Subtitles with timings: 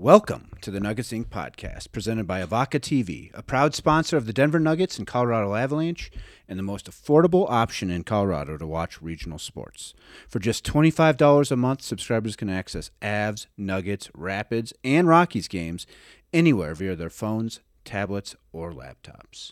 [0.00, 1.26] Welcome to the Nuggets Inc.
[1.26, 6.12] podcast, presented by Avoca TV, a proud sponsor of the Denver Nuggets and Colorado Avalanche,
[6.46, 9.94] and the most affordable option in Colorado to watch regional sports.
[10.28, 15.84] For just $25 a month, subscribers can access Avs, Nuggets, Rapids, and Rockies games
[16.32, 19.50] anywhere via their phones, tablets, or laptops.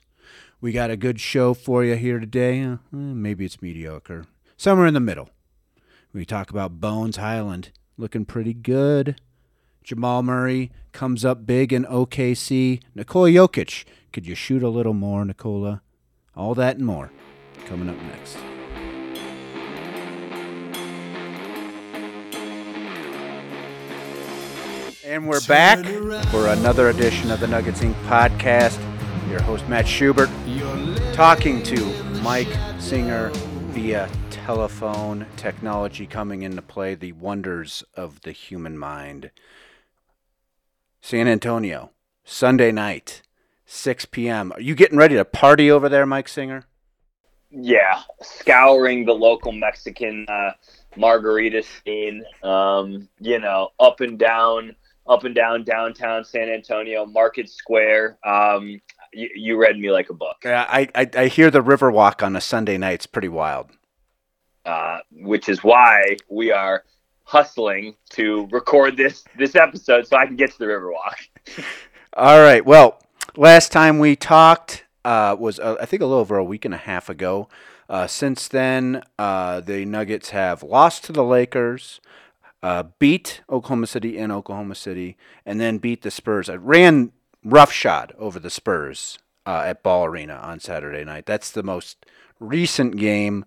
[0.61, 2.63] We got a good show for you here today.
[2.63, 4.27] Uh, maybe it's mediocre.
[4.57, 5.29] Somewhere in the middle.
[6.13, 9.17] We talk about Bones Hyland looking pretty good.
[9.87, 12.83] Jamal Murray comes up big in OKC.
[12.97, 15.81] Nikola Jokic, could you shoot a little more, Nikola?
[16.35, 17.13] All that and more
[17.67, 18.37] coming up next.
[25.05, 25.87] And we're back
[26.31, 27.95] for another edition of the Nuggets Inc.
[28.07, 28.81] podcast.
[29.31, 30.29] Your host, Matt Schubert,
[31.13, 31.85] talking to
[32.23, 32.49] Mike
[32.81, 33.31] Singer
[33.71, 39.31] via telephone technology coming into play, the wonders of the human mind.
[41.07, 41.93] San Antonio,
[42.25, 43.23] Sunday night,
[43.65, 44.51] 6 p.m.
[44.51, 46.65] Are you getting ready to party over there, Mike Singer?
[47.49, 50.51] Yeah, scouring the local Mexican uh,
[50.97, 52.25] margarita scene.
[52.43, 54.75] Um, you know, up and down,
[55.07, 58.19] up and down downtown San Antonio, Market Square.
[58.25, 58.81] Um,
[59.13, 60.39] you, you read me like a book.
[60.45, 62.95] Yeah, I, I I hear the Riverwalk on a Sunday night.
[62.95, 63.71] It's pretty wild.
[64.65, 66.83] Uh, which is why we are
[67.27, 71.65] hustling to record this this episode so I can get to the Riverwalk.
[72.15, 72.65] All right.
[72.65, 73.03] Well,
[73.37, 76.73] last time we talked uh, was uh, I think a little over a week and
[76.73, 77.49] a half ago.
[77.89, 82.01] Uh, since then, uh, the Nuggets have lost to the Lakers,
[82.63, 86.49] uh, beat Oklahoma City in Oklahoma City, and then beat the Spurs.
[86.49, 87.13] I ran
[87.45, 91.27] roughshod over the Spurs uh, at Ball Arena on Saturday night.
[91.27, 92.05] That's the most
[92.41, 93.45] recent game,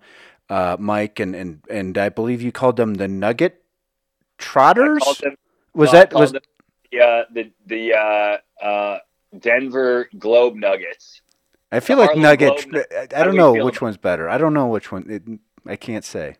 [0.50, 3.61] Mike, and, and and I believe you called them the Nugget
[4.39, 5.03] Trotters?
[5.21, 5.35] Them,
[5.73, 6.41] was that was them,
[6.91, 8.99] yeah the the uh, uh,
[9.37, 11.21] Denver Globe Nuggets?
[11.71, 12.65] I feel the like Nuggets.
[13.15, 14.27] I don't know which one's better.
[14.27, 15.05] I don't know which one.
[15.09, 15.23] It,
[15.69, 16.38] I can't say.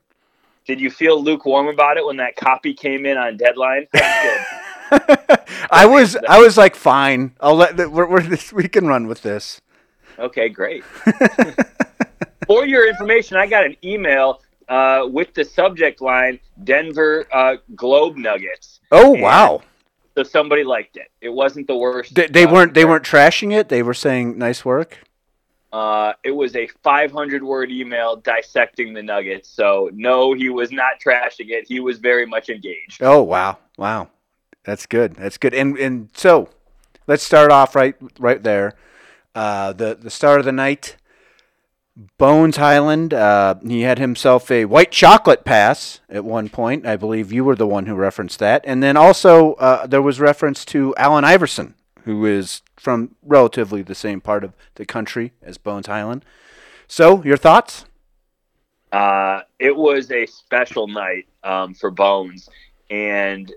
[0.66, 3.88] Did you feel lukewarm about it when that copy came in on deadline?
[5.72, 7.36] I was I was like fine.
[7.40, 9.62] I'll let we're, we're this, we can run with this.
[10.18, 10.84] Okay, great.
[12.48, 18.16] For your information, I got an email uh, with the subject line Denver uh, Globe
[18.16, 18.80] Nuggets.
[18.92, 19.62] Oh and wow!
[20.16, 21.12] So somebody liked it.
[21.22, 22.16] It wasn't the worst.
[22.16, 22.74] They, they uh, weren't.
[22.74, 23.70] They weren't trashing it.
[23.70, 25.00] They were saying nice work.
[25.72, 29.50] Uh, it was a 500 word email dissecting the Nuggets.
[29.50, 31.68] So no, he was not trashing it.
[31.68, 33.02] He was very much engaged.
[33.02, 34.10] Oh wow, wow,
[34.64, 35.16] that's good.
[35.16, 35.54] That's good.
[35.54, 36.50] And and so
[37.08, 38.76] let's start off right right there.
[39.36, 40.96] Uh, the the start of the night.
[42.18, 46.86] Bones Hyland, uh, he had himself a white chocolate pass at one point.
[46.86, 48.64] I believe you were the one who referenced that.
[48.66, 53.96] And then also uh, there was reference to Allen Iverson, who is from relatively the
[53.96, 56.24] same part of the country as Bones Hyland.
[56.88, 57.86] So, your thoughts?
[58.94, 62.50] Uh, it was a special night um, for Bones.
[62.90, 63.52] And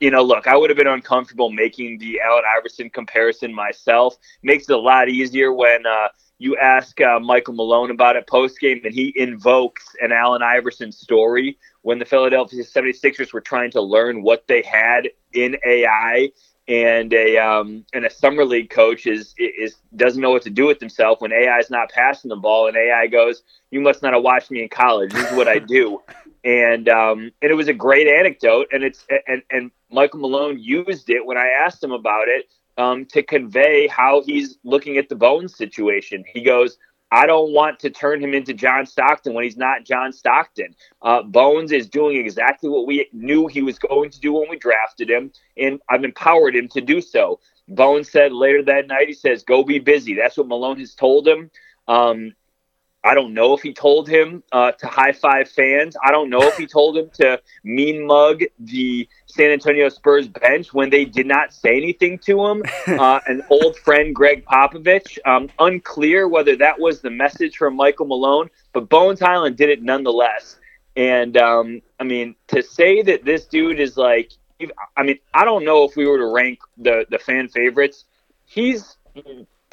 [0.00, 4.16] you know, look, I would have been uncomfortable making the Allen Iverson comparison myself.
[4.42, 6.08] Makes it a lot easier when uh,
[6.38, 10.92] you ask uh, Michael Malone about it post game, and he invokes an Allen Iverson
[10.92, 16.30] story when the Philadelphia 76ers were trying to learn what they had in AI.
[16.66, 20.64] And a um, and a summer league coach is is doesn't know what to do
[20.64, 24.14] with himself when AI is not passing the ball, and AI goes, "You must not
[24.14, 25.12] have watched me in college.
[25.12, 26.00] This is what I do."
[26.44, 31.08] and um, and it was a great anecdote, and it's and and Michael Malone used
[31.10, 32.46] it when I asked him about it
[32.76, 36.24] um, to convey how he's looking at the Bones situation.
[36.32, 36.78] He goes,
[37.10, 40.74] I don't want to turn him into John Stockton when he's not John Stockton.
[41.00, 44.58] Uh, Bones is doing exactly what we knew he was going to do when we
[44.58, 47.38] drafted him, and I've empowered him to do so.
[47.68, 50.14] Bones said later that night, he says, Go be busy.
[50.14, 51.50] That's what Malone has told him.
[51.86, 52.34] Um,
[53.04, 55.94] I don't know if he told him uh, to high five fans.
[56.02, 60.72] I don't know if he told him to mean mug the San Antonio Spurs bench
[60.72, 62.62] when they did not say anything to him.
[62.94, 65.18] Uh, an old friend, Gregg Popovich.
[65.26, 69.82] Um, unclear whether that was the message from Michael Malone, but Bones Hyland did it
[69.82, 70.56] nonetheless.
[70.96, 74.30] And um, I mean, to say that this dude is like,
[74.96, 78.04] I mean, I don't know if we were to rank the the fan favorites.
[78.46, 78.96] He's,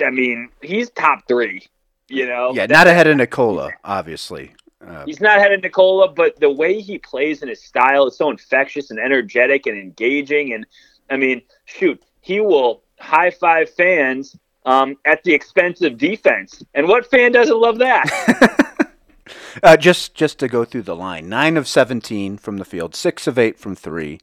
[0.03, 1.67] I mean, he's top three.
[2.11, 4.51] You know, yeah, not ahead of Nikola, obviously.
[4.85, 8.17] Uh, he's not ahead of Nikola, but the way he plays and his style is
[8.17, 10.53] so infectious and energetic and engaging.
[10.53, 10.65] And
[11.09, 14.35] I mean, shoot, he will high five fans
[14.65, 16.63] um, at the expense of defense.
[16.73, 18.91] And what fan doesn't love that?
[19.63, 23.25] uh, just just to go through the line: nine of seventeen from the field, six
[23.25, 24.19] of eight from three,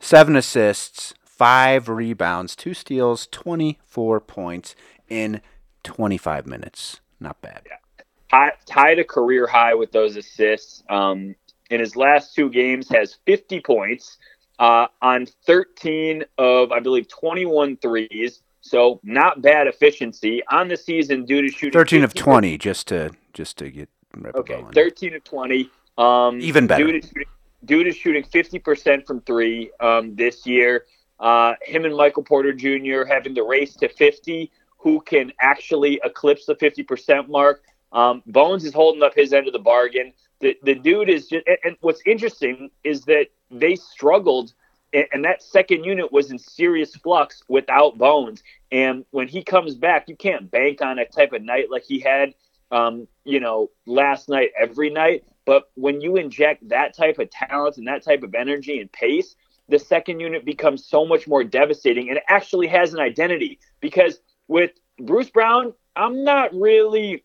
[0.00, 4.74] seven assists, five rebounds, two steals, 24 points
[5.08, 5.42] in
[5.84, 7.00] 25 minutes.
[7.20, 7.62] Not bad.
[7.66, 8.50] Yeah.
[8.66, 10.82] tied a career high with those assists.
[10.88, 11.34] Um,
[11.70, 14.18] in his last two games, has 50 points
[14.58, 18.40] uh, on 13 of, I believe, 21 threes.
[18.60, 21.72] So not bad efficiency on the season due to shooting.
[21.72, 23.88] 13 of 20, just to just to get
[24.34, 24.64] okay.
[24.74, 25.70] 13 of 20.
[25.98, 26.84] Um, Even better.
[26.84, 27.24] Due to,
[27.64, 30.86] due to shooting 50% from three um, this year.
[31.20, 33.04] Uh, him and Michael Porter Jr.
[33.06, 34.50] having the race to 50.
[34.86, 37.64] Who can actually eclipse the 50% mark?
[37.90, 40.12] Um, Bones is holding up his end of the bargain.
[40.38, 44.52] The, the dude is just, and, and what's interesting is that they struggled,
[44.92, 48.44] and, and that second unit was in serious flux without Bones.
[48.70, 51.98] And when he comes back, you can't bank on a type of night like he
[51.98, 52.34] had,
[52.70, 55.24] um, you know, last night every night.
[55.46, 59.34] But when you inject that type of talent and that type of energy and pace,
[59.68, 63.58] the second unit becomes so much more devastating and it actually has an identity.
[63.80, 67.24] Because with Bruce Brown, I'm not really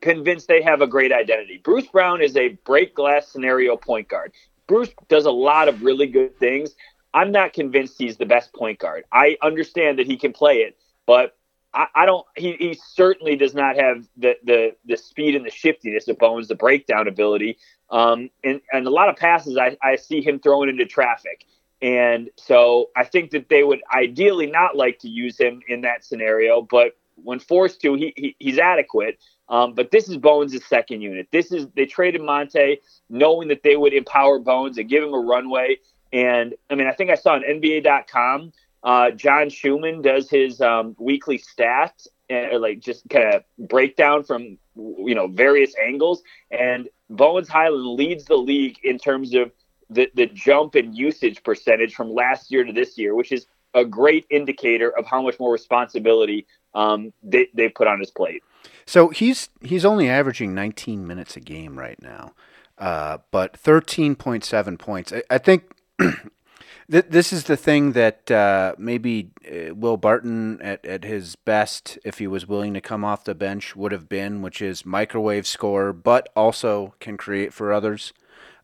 [0.00, 1.60] convinced they have a great identity.
[1.62, 4.32] Bruce Brown is a break glass scenario point guard.
[4.66, 6.74] Bruce does a lot of really good things.
[7.14, 9.04] I'm not convinced he's the best point guard.
[9.12, 10.76] I understand that he can play it,
[11.06, 11.36] but
[11.72, 12.26] I, I don't.
[12.36, 16.48] He, he certainly does not have the the the speed and the shiftiness of Bones,
[16.48, 17.58] the breakdown ability.
[17.90, 21.46] Um, and and a lot of passes I, I see him throwing into traffic.
[21.82, 26.04] And so I think that they would ideally not like to use him in that
[26.04, 29.18] scenario, but when forced to, he, he he's adequate.
[29.48, 31.28] Um, but this is Bones' second unit.
[31.30, 35.18] This is they traded Monte knowing that they would empower Bones and give him a
[35.18, 35.76] runway.
[36.12, 38.52] And I mean, I think I saw on NBA.com
[38.86, 44.22] uh, John Schuhmann does his um, weekly stats and uh, like just kind of breakdown
[44.22, 46.22] from you know various angles.
[46.52, 49.50] And Bones Hyland leads the league in terms of
[49.90, 53.84] the the jump in usage percentage from last year to this year, which is a
[53.84, 58.42] great indicator of how much more responsibility um, they they put on his plate.
[58.86, 62.34] So he's he's only averaging 19 minutes a game right now,
[62.78, 65.12] uh, but 13.7 points.
[65.12, 65.70] I, I think
[66.88, 72.18] this is the thing that uh, maybe uh, Will Barton at, at his best, if
[72.18, 75.92] he was willing to come off the bench, would have been, which is microwave score,
[75.92, 78.12] but also can create for others.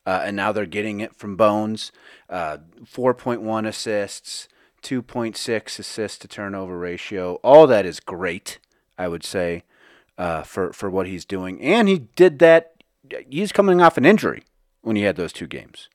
[0.04, 1.92] Uh, and now they're getting it from Bones.
[2.28, 4.48] Uh, 4.1 assists,
[4.82, 7.34] 2.6 assist to turnover ratio.
[7.36, 8.58] All that is great,
[8.98, 9.62] I would say,
[10.18, 11.60] uh, for, for what he's doing.
[11.60, 12.74] And he did that.
[13.28, 14.42] He's coming off an injury
[14.82, 15.88] when he had those two games.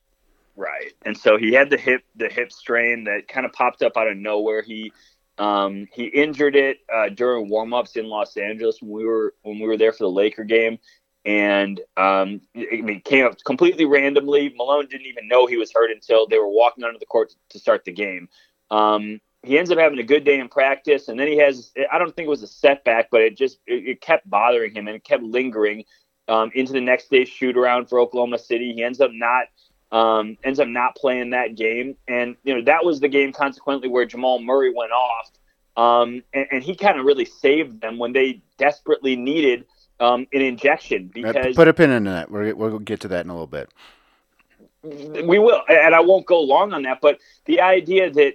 [0.56, 0.92] Right.
[1.02, 4.08] And so he had the hip the hip strain that kind of popped up out
[4.08, 4.60] of nowhere.
[4.60, 4.92] He
[5.38, 9.68] um, he injured it uh, during warmups in Los Angeles when we were when we
[9.68, 10.78] were there for the Laker game,
[11.28, 14.54] and um, I mean, came up completely randomly.
[14.56, 17.58] Malone didn't even know he was hurt until they were walking onto the court to
[17.58, 18.30] start the game.
[18.70, 21.98] Um, he ends up having a good day in practice, and then he has I
[21.98, 24.96] don't think it was a setback, but it just it, it kept bothering him and
[24.96, 25.84] it kept lingering
[26.28, 28.72] um, into the next day's shoot around for Oklahoma City.
[28.72, 29.48] He ends up not
[29.92, 31.96] um, ends up not playing that game.
[32.06, 35.30] And, you know, that was the game consequently where Jamal Murray went off.
[35.76, 39.64] Um, and, and, he kind of really saved them when they desperately needed
[40.00, 42.30] um, an injection because put a pin in that.
[42.30, 43.70] We're, we'll get to that in a little bit.
[44.82, 47.00] We will, and I won't go long on that.
[47.00, 48.34] But the idea that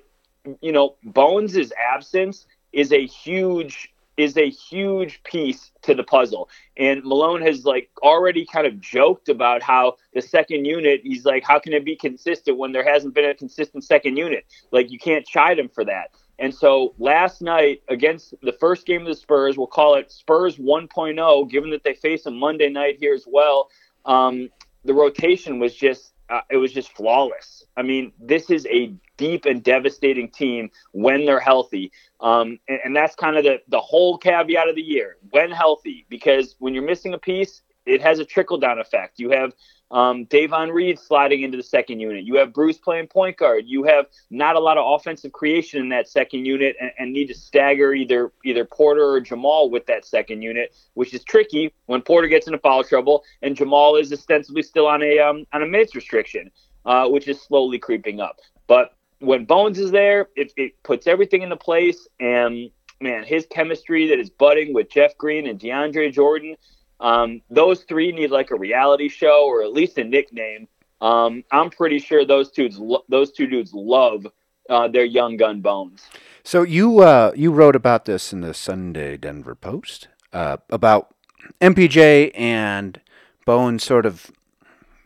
[0.62, 6.49] you know Bones' absence is a huge is a huge piece to the puzzle.
[6.78, 11.44] And Malone has like already kind of joked about how the second unit, he's like,
[11.44, 14.45] how can it be consistent when there hasn't been a consistent second unit?
[14.71, 16.11] Like you can't chide him for that.
[16.40, 20.57] And so last night against the first game of the Spurs, we'll call it Spurs
[20.57, 23.69] 1.0, given that they face a Monday night here as well.
[24.06, 24.49] Um,
[24.83, 27.66] the rotation was just uh, it was just flawless.
[27.78, 31.92] I mean, this is a deep and devastating team when they're healthy.
[32.21, 36.06] Um, and, and, that's kind of the, the whole caveat of the year when healthy,
[36.09, 39.19] because when you're missing a piece, it has a trickle down effect.
[39.19, 39.54] You have
[39.94, 42.26] um, Davon Reed sliding into the second unit.
[42.26, 43.66] You have Bruce playing point guard.
[43.68, 47.28] You have not a lot of offensive creation in that second unit, and, and, need
[47.28, 52.02] to stagger either either Porter or Jamal with that second unit, which is tricky when
[52.02, 55.68] Porter gets into foul trouble and Jamal is ostensibly still on a um, on a
[55.68, 56.50] minutes restriction,
[56.85, 58.40] uh, which is slowly creeping up.
[58.66, 64.07] But when Bones is there, it, it puts everything into place, and man, his chemistry
[64.07, 66.56] that is budding with Jeff Green and DeAndre Jordan
[67.04, 70.68] um, those three need like a reality show or at least a nickname.
[71.02, 72.69] Um, I'm pretty sure those two
[73.10, 74.26] those two dudes love
[74.69, 76.04] uh, their young gun bones.
[76.44, 81.14] So you uh, you wrote about this in the Sunday Denver Post uh, about
[81.60, 83.02] MPJ and
[83.45, 84.31] Bones sort of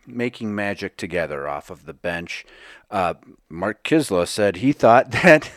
[0.06, 2.46] making magic together off of the bench.
[2.90, 3.14] uh,
[3.48, 5.50] Mark Kiszla said he thought that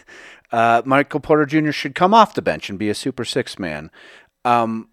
[0.52, 1.72] uh, Michael Porter Jr.
[1.72, 3.92] should come off the bench and be a Super Six man.
[4.44, 4.90] Um,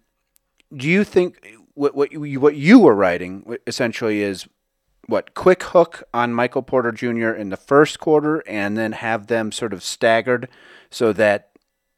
[0.75, 4.47] do you think what what you, what you were writing essentially is
[5.07, 7.31] what quick hook on Michael Porter Jr.
[7.31, 10.47] in the first quarter, and then have them sort of staggered
[10.91, 11.51] so that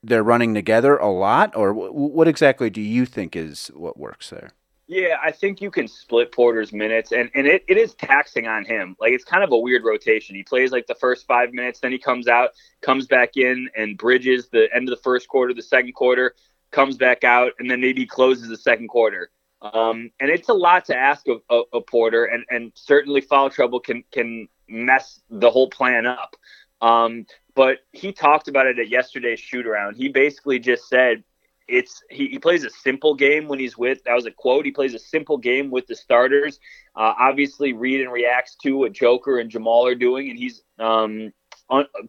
[0.04, 4.52] they're running together a lot, or what exactly do you think is what works there?
[4.88, 8.66] Yeah, I think you can split Porter's minutes, and, and it, it is taxing on
[8.66, 8.98] him.
[9.00, 10.36] Like, it's kind of a weird rotation.
[10.36, 12.50] He plays like the first five minutes, then he comes out,
[12.82, 16.36] comes back in, and bridges the end of the first quarter, the second quarter,
[16.72, 19.30] comes back out, and then maybe closes the second quarter.
[19.62, 24.04] Um, and it's a lot to ask of, Porter, and, and certainly foul trouble can
[24.12, 26.36] can mess the whole plan up.
[26.82, 29.98] Um, but he talked about it at yesterday's shoot around.
[29.98, 31.24] He basically just said
[31.68, 34.72] it's he, he, plays a simple game when he's with that was a quote he
[34.72, 36.60] plays a simple game with the starters
[36.96, 41.32] uh, obviously read and reacts to what joker and jamal are doing and he's um,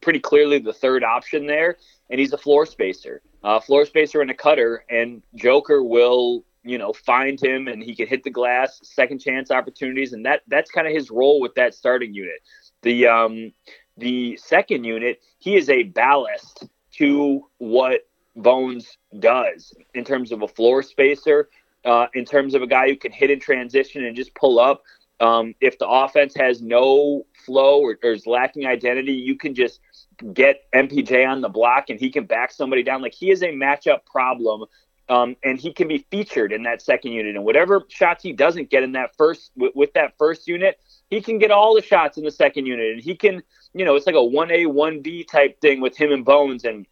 [0.00, 1.76] pretty clearly the third option there
[2.10, 6.78] and he's a floor spacer uh, floor spacer and a cutter and joker will you
[6.78, 10.70] know find him and he can hit the glass second chance opportunities and that that's
[10.70, 12.40] kind of his role with that starting unit
[12.82, 13.52] the um
[13.98, 18.02] the second unit he is a ballast to what
[18.36, 21.48] Bones does in terms of a floor spacer,
[21.84, 24.82] uh, in terms of a guy who can hit in transition and just pull up.
[25.22, 29.78] Um, if the offense has no flow or, or, is lacking identity, you can just
[30.34, 33.02] get MPJ on the block and he can back somebody down.
[33.02, 34.64] Like he is a matchup problem.
[35.08, 37.36] Um, and he can be featured in that second unit.
[37.36, 41.20] And whatever shots he doesn't get in that first with, with that first unit, he
[41.20, 42.92] can get all the shots in the second unit.
[42.92, 43.42] And he can,
[43.74, 46.64] you know, it's like a one A one B type thing with him and Bones.
[46.64, 46.86] And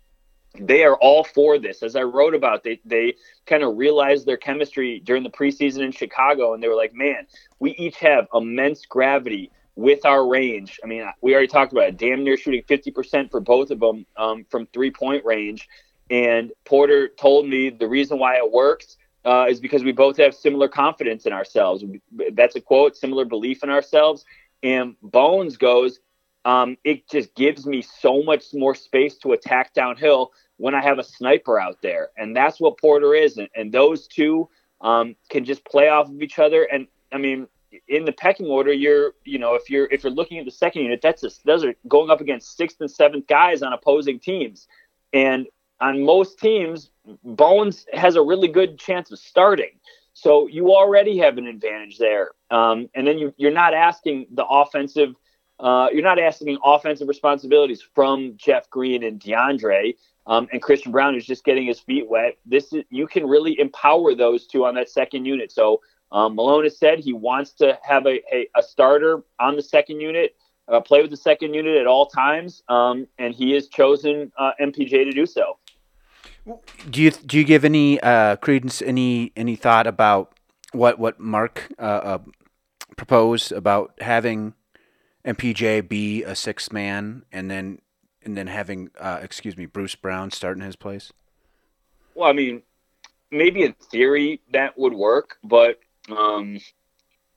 [0.58, 1.82] they are all for this.
[1.82, 3.14] As I wrote about, they they
[3.46, 7.26] kind of realized their chemistry during the preseason in Chicago, and they were like, "Man,
[7.58, 11.96] we each have immense gravity with our range." I mean, we already talked about it.
[11.96, 15.68] Damn near shooting fifty percent for both of them um, from three point range.
[16.10, 20.34] And Porter told me the reason why it works uh, is because we both have
[20.34, 21.84] similar confidence in ourselves.
[22.32, 24.24] That's a quote, similar belief in ourselves.
[24.62, 26.00] And Bones goes,
[26.44, 30.98] um, it just gives me so much more space to attack downhill when I have
[30.98, 32.10] a sniper out there.
[32.16, 33.36] And that's what Porter is.
[33.36, 34.48] And, and those two
[34.80, 36.64] um, can just play off of each other.
[36.64, 37.46] And I mean,
[37.88, 40.82] in the pecking order, you're, you know, if you're if you're looking at the second
[40.82, 44.66] unit, that's a, those are going up against sixth and seventh guys on opposing teams.
[45.12, 45.46] And
[45.80, 46.90] on most teams,
[47.24, 49.78] Bones has a really good chance of starting.
[50.14, 52.30] So you already have an advantage there.
[52.50, 55.14] Um, and then you, you're not asking the offensive–
[55.60, 59.94] uh, you're not asking offensive responsibilities from Jeff Green and DeAndre.
[60.26, 62.36] Um, and Christian Braun, is just getting his feet wet.
[62.46, 65.50] This is, you can really empower those two on that second unit.
[65.50, 65.80] So
[66.12, 70.00] um, Malone has said he wants to have a, a, a starter on the second
[70.00, 70.36] unit,
[70.68, 74.52] uh, play with the second unit at all times, um, and he has chosen uh,
[74.60, 75.58] MPJ to do so.
[76.88, 80.32] Do you do you give any uh, credence, any any thought about
[80.72, 82.18] what what Mark uh, uh,
[82.96, 84.54] proposed about having
[85.24, 87.80] MPJ be a six man and then
[88.22, 91.12] and then having uh, excuse me Bruce Brown start in his place?
[92.14, 92.62] Well, I mean,
[93.30, 95.78] maybe in theory that would work, but
[96.10, 96.58] um,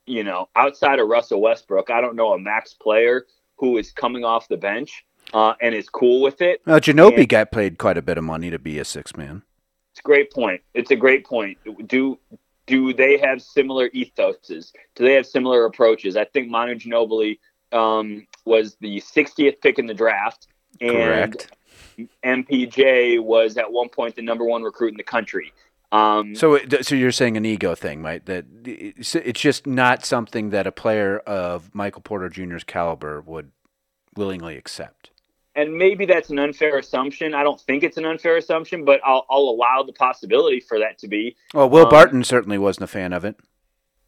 [0.06, 3.26] you know, outside of Russell Westbrook, I don't know a max player
[3.58, 6.62] who is coming off the bench uh, and is cool with it.
[6.66, 9.44] Well, Ginobili and, got paid quite a bit of money to be a six man.
[9.92, 10.62] It's a great point.
[10.74, 11.58] It's a great point.
[11.88, 12.18] Do
[12.66, 14.72] do they have similar ethoses?
[14.96, 16.16] Do they have similar approaches?
[16.16, 17.40] I think Manu Ginobili
[17.74, 20.48] um, was the 60th pick in the draft,
[20.80, 21.52] and Correct.
[22.24, 25.54] MPJ was at one point the number one recruit in the country.
[25.92, 28.26] Um, so, so you're saying an ego thing, right?
[28.26, 33.52] That it's just not something that a player of Michael Porter Jr.'s caliber would
[34.16, 35.12] willingly accept.
[35.56, 37.36] And maybe that's an unfair assumption.
[37.36, 40.98] I don't think it's an unfair assumption, but I'll, I'll allow the possibility for that
[41.00, 41.36] to be.
[41.54, 43.40] Well, Will um, Barton certainly wasn't a fan of it.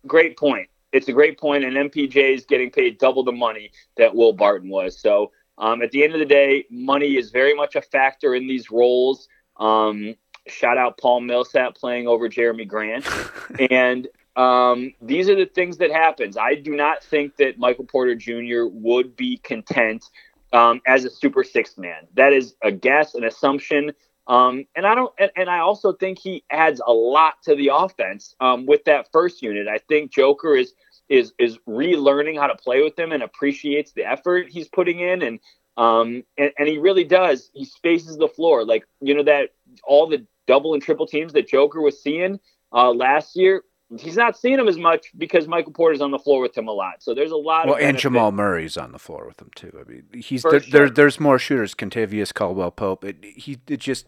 [0.08, 4.16] Great point it's a great point, and MPJ is getting paid double the money that
[4.16, 4.98] Will Barton was.
[4.98, 8.48] So um, at the end of the day, money is very much a factor in
[8.48, 9.28] these roles.
[9.58, 10.16] Um,
[10.48, 13.06] shout out Paul Millsap playing over Jerami Grant,
[13.70, 16.38] and um, these are the things that happens.
[16.38, 18.66] I do not think that Michael Porter Jr.
[18.72, 20.10] would be content
[20.54, 22.08] um, as a Super Six man.
[22.14, 23.92] That is a guess, an assumption.
[24.28, 27.70] Um, and I don't, and, and, I also think he adds a lot to the
[27.72, 29.68] offense um, with that first unit.
[29.68, 30.74] I think Joker is
[31.10, 35.22] is is relearning how to play with him and appreciates the effort he's putting in
[35.22, 35.40] and
[35.78, 39.50] um and, and he really does he spaces the floor like you know that
[39.86, 42.40] all the double and triple teams that joker was seeing
[42.74, 43.64] uh last year
[44.00, 46.72] he's not seeing him as much because Michael Porter's on the floor with him a
[46.72, 47.04] lot.
[47.04, 47.68] So there's a lot.
[47.68, 47.98] Well, and.
[47.98, 49.72] Jamal Murray's on the floor with him too.
[49.80, 50.72] I mean, he's there, sure.
[50.72, 50.90] there.
[50.90, 51.76] There's more shooters.
[51.76, 53.04] Kentavious Caldwell Pope.
[53.04, 54.08] It, he it just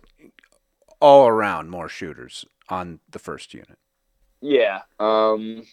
[0.99, 3.77] all around more shooters on the first unit.
[4.41, 4.81] Yeah.
[4.99, 5.63] Um,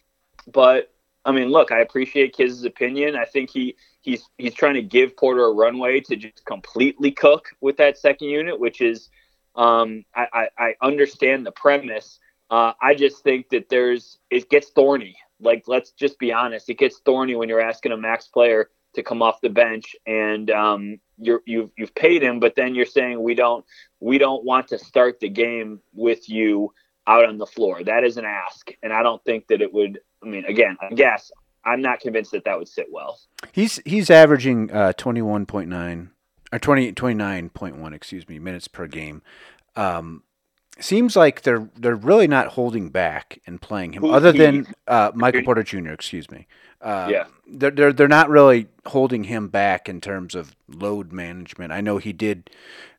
[0.50, 0.93] but
[1.24, 3.16] I mean, look, I appreciate Kiz's opinion.
[3.16, 7.48] I think he he's he's trying to give Porter a runway to just completely cook
[7.60, 9.08] with that second unit, which is
[9.56, 12.18] um, I, I, I understand the premise.
[12.50, 15.16] Uh, I just think that there's it gets thorny.
[15.40, 19.02] Like let's just be honest, it gets thorny when you're asking a max player to
[19.02, 23.22] come off the bench and um, you're you've you've paid him, but then you're saying
[23.22, 23.64] we don't
[24.00, 26.72] we don't want to start the game with you
[27.06, 27.82] out on the floor.
[27.84, 30.00] That is an ask, and I don't think that it would.
[30.22, 31.30] I mean, again, I guess
[31.64, 33.18] I'm not convinced that that would sit well.
[33.52, 36.08] He's he's averaging uh, 21.9
[36.52, 39.22] or 20, 29.1, excuse me, minutes per game.
[39.76, 40.22] Um,
[40.80, 44.38] seems like they're they're really not holding back and playing him, other he?
[44.38, 45.90] than uh, Michael Porter Jr.
[45.90, 46.46] Excuse me.
[46.80, 47.26] Uh, Yeah.
[47.46, 51.72] they're, they're they're not really holding him back in terms of load management.
[51.72, 52.50] I know he did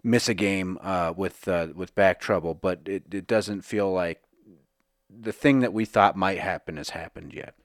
[0.03, 4.22] miss a game uh, with uh, with back trouble, but it, it doesn't feel like
[5.10, 7.55] the thing that we thought might happen has happened yet.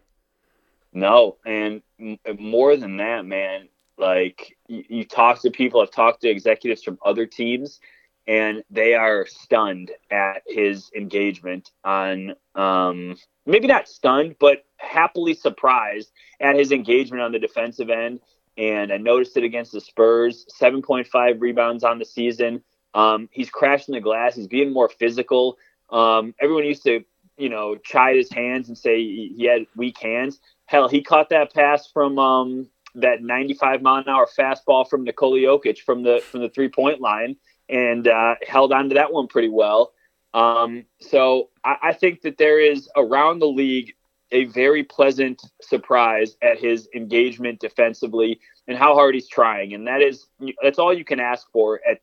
[0.93, 3.69] No, and m- more than that, man.
[3.97, 7.81] Like you, you talk to people, I've talked to executives from other teams,
[8.27, 12.35] and they are stunned at his engagement on.
[12.55, 16.11] Um, maybe not stunned, but happily surprised
[16.41, 18.21] at his engagement on the defensive end.
[18.57, 20.45] And I noticed it against the Spurs.
[20.49, 22.63] Seven point five rebounds on the season.
[22.95, 24.35] Um, he's crashing the glass.
[24.35, 25.57] He's being more physical.
[25.91, 27.05] Um, everyone used to,
[27.37, 30.41] you know, chide his hands and say he he had weak hands.
[30.67, 35.39] Hell, he caught that pass from um, that 95 mile an hour fastball from Nikola
[35.39, 37.37] Jokic from the from the three point line
[37.71, 39.93] and uh, held on to that one pretty well.
[40.35, 43.95] Um, so I, I think that there is around the league
[44.33, 50.03] a very pleasant surprise at his engagement defensively and how hard he's trying, and that
[50.03, 50.27] is
[50.63, 52.01] that's all you can ask for at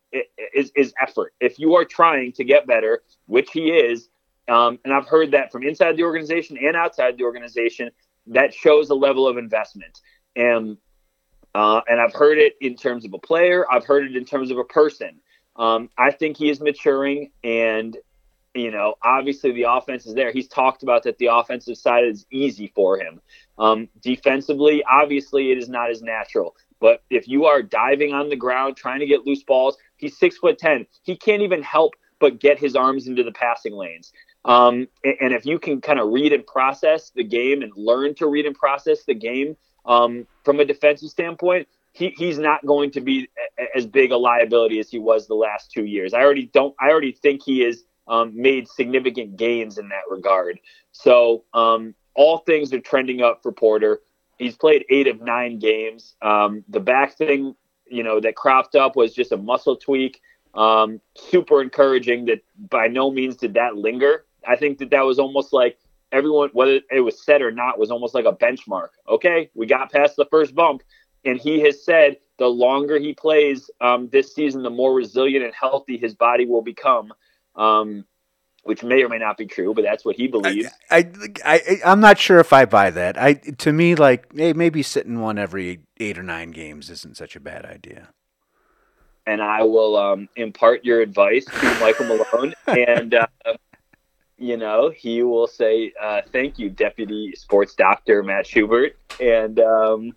[0.54, 1.34] is, is effort.
[1.40, 4.10] If you are trying to get better, which he is,
[4.50, 7.92] um, and I've heard that from inside the organization and outside the organization,
[8.28, 10.02] that shows a level of investment.
[10.36, 10.78] And
[11.56, 13.66] uh, and I've heard it in terms of a player.
[13.72, 15.22] I've heard it in terms of a person.
[15.58, 17.98] Um, I think he is maturing, and
[18.54, 20.32] you know, obviously the offense is there.
[20.32, 23.22] He's talked about that the offensive side is easy for him.
[23.60, 26.56] Um, defensively, obviously, it is not as natural.
[26.80, 30.38] But if you are diving on the ground trying to get loose balls, he's six
[30.38, 30.86] foot ten.
[31.04, 34.12] He can't even help but get his arms into the passing lanes.
[34.46, 38.28] Um, and, if you can kind of read and process the game and learn to
[38.28, 43.02] read and process the game um, from a defensive standpoint, he, he's not going to
[43.02, 43.28] be
[43.76, 46.14] as big a liability as he was the last two years.
[46.14, 46.76] I already don't.
[46.80, 50.60] I already think he has um, made significant gains in that regard.
[50.92, 54.02] So um, all things are trending up for Porter.
[54.38, 56.16] He's played eight of nine games.
[56.22, 57.56] Um, the back thing,
[57.88, 60.22] you know, that cropped up was just a muscle tweak.
[60.54, 64.26] Um, super encouraging that by no means did that linger.
[64.48, 65.80] I think that that was almost like
[66.12, 68.90] everyone, whether it was said or not, was almost like a benchmark.
[69.10, 70.84] Okay, we got past the first bump.
[71.26, 75.54] And he has said the longer he plays um, this season, the more resilient and
[75.54, 77.12] healthy his body will become
[77.56, 78.06] um,
[78.68, 80.68] which may or may not be true, but that's what he believes.
[80.92, 81.10] I,
[81.44, 83.18] I, I, am not sure if I buy that.
[83.18, 87.36] I, to me, like, hey, maybe sitting one every eight or nine games isn't such
[87.36, 88.10] a bad idea.
[89.26, 93.28] And I will um, impart your advice to Michael Malone, and uh,
[94.38, 100.14] you know he will say, uh, "Thank you, Deputy Sports Doctor Matt Schubert," and um,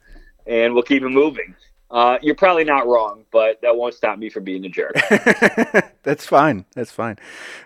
[0.50, 1.54] and we'll keep it moving.
[1.90, 4.94] Uh, you're probably not wrong, but that won't stop me from being a jerk.
[6.02, 6.66] That's fine.
[6.74, 7.16] That's fine.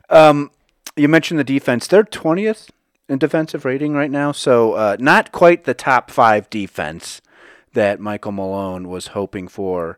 [0.09, 0.51] Um,
[0.97, 1.87] you mentioned the defense.
[1.87, 2.69] They're 20th
[3.09, 7.21] in defensive rating right now, so uh, not quite the top five defense
[7.73, 9.97] that Michael Malone was hoping for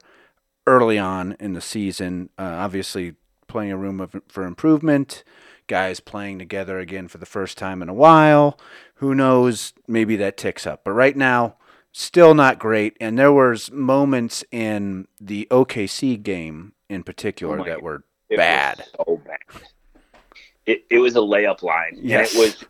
[0.66, 2.30] early on in the season.
[2.38, 3.14] Uh, obviously,
[3.46, 5.22] plenty of room of, for improvement.
[5.68, 8.58] Guys playing together again for the first time in a while.
[8.96, 9.72] Who knows?
[9.86, 10.82] Maybe that ticks up.
[10.84, 11.56] But right now,
[11.96, 12.96] still not great.
[13.00, 18.84] And there was moments in the OKC game in particular Oh that were bad.
[18.96, 19.62] so bad.
[20.66, 21.98] It, it was a layup line.
[22.00, 22.34] Yes.
[22.34, 22.64] And it was,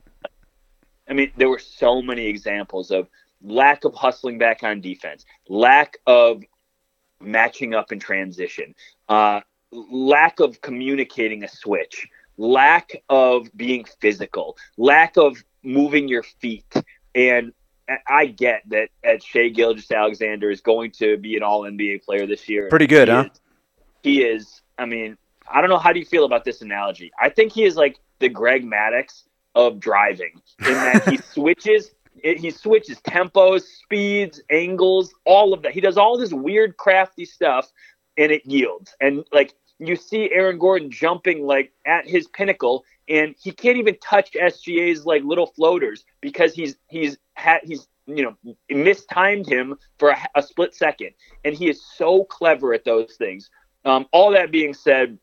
[1.08, 3.08] I mean, there were so many examples of
[3.42, 6.42] lack of hustling back on defense, lack of
[7.20, 8.74] matching up in transition,
[9.08, 9.40] uh,
[9.72, 16.72] lack of communicating a switch, lack of being physical, lack of moving your feet.
[17.14, 17.52] And
[18.08, 22.26] I- get that at Shai Gilgeous Alexander is going to be an all NBA player
[22.26, 22.68] this year.
[22.68, 23.24] Pretty good, He huh?
[23.32, 23.40] is-
[24.02, 25.16] he is, I mean,
[25.52, 27.10] I don't know how do you feel about this analogy.
[27.20, 31.90] I think he is like the Greg Maddux of driving in that he switches
[32.22, 35.72] it, he switches tempos, speeds, angles, all of that.
[35.72, 37.70] He does all this weird, crafty stuff,
[38.16, 38.94] and it yields.
[39.00, 43.96] And like you see Aaron Gordon jumping like at his pinnacle, and he can't even
[43.98, 50.10] touch SGA's like little floaters because he's he's had he's you know mistimed him for
[50.10, 51.10] a, a split second,
[51.44, 53.50] and he is so clever at those things.
[53.84, 55.18] Um, all that being said,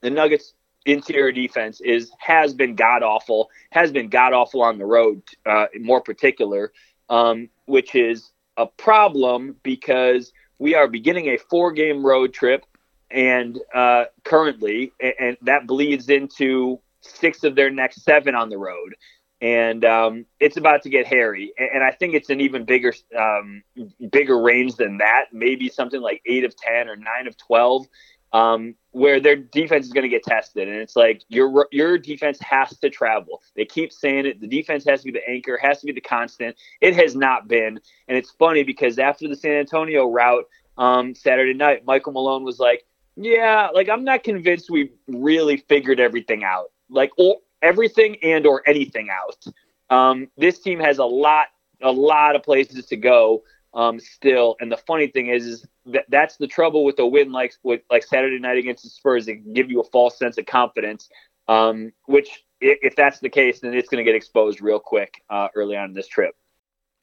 [0.00, 0.54] the Nuggets
[0.86, 5.66] interior defense is has been god awful, has been god awful on the road, uh,
[5.80, 6.72] more particular,
[7.08, 12.64] um, which is a problem because we are beginning a four game road trip,
[13.10, 18.58] and uh, currently, and, and that bleeds into six of their next seven on the
[18.58, 18.94] road.
[19.42, 22.92] And um, it's about to get hairy, and, and I think it's an even bigger,
[23.18, 23.62] um,
[24.12, 25.26] bigger range than that.
[25.32, 27.86] Maybe something like eight of ten or nine of twelve
[28.32, 30.68] um, where their defense is going to get tested.
[30.68, 33.42] And it's like your your defense has to travel.
[33.56, 34.40] They keep saying it.
[34.40, 36.56] The defense has to be the anchor, has to be the constant.
[36.80, 37.80] It has not been.
[38.08, 40.44] And it's funny because after the San Antonio route
[40.78, 42.84] um, Saturday night, Michael Malone was like,
[43.16, 46.70] "Yeah, like I'm not convinced we really figured everything out.
[46.88, 49.46] Like or everything and or anything out.
[49.90, 51.48] Um, this team has a lot
[51.82, 53.42] a lot of places to go."
[53.74, 54.56] um, still.
[54.60, 57.82] And the funny thing is, is that that's the trouble with a win like with
[57.90, 59.28] like Saturday night against the Spurs.
[59.28, 61.08] It can give you a false sense of confidence,
[61.48, 65.48] um, which if that's the case, then it's going to get exposed real quick uh,
[65.54, 66.34] early on in this trip.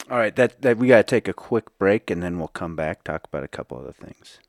[0.09, 2.75] All right, that, that we got to take a quick break and then we'll come
[2.75, 4.39] back talk about a couple other things.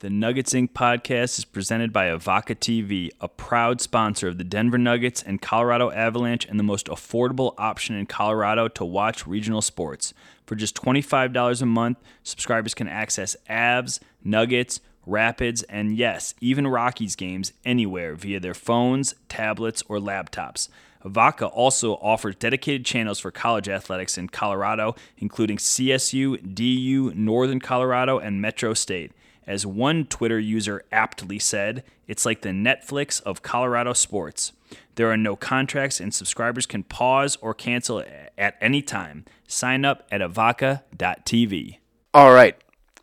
[0.00, 0.70] The Nuggets Inc.
[0.70, 5.90] podcast is presented by Avoca TV, a proud sponsor of the Denver Nuggets and Colorado
[5.90, 10.14] Avalanche and the most affordable option in Colorado to watch regional sports.
[10.46, 17.14] For just $25 a month, subscribers can access Avs, Nuggets, Rapids, and yes, even Rockies
[17.14, 20.70] games anywhere via their phones, tablets, or laptops.
[21.02, 28.18] Avoca also offers dedicated channels for college athletics in Colorado, including CSU, DU, Northern Colorado,
[28.18, 29.12] and Metro State.
[29.46, 34.52] As one Twitter user aptly said, it's like the Netflix of Colorado sports.
[34.94, 38.04] There are no contracts, and subscribers can pause or cancel
[38.36, 39.24] at any time.
[39.48, 41.78] Sign up at avoca.tv.
[42.12, 42.56] All right.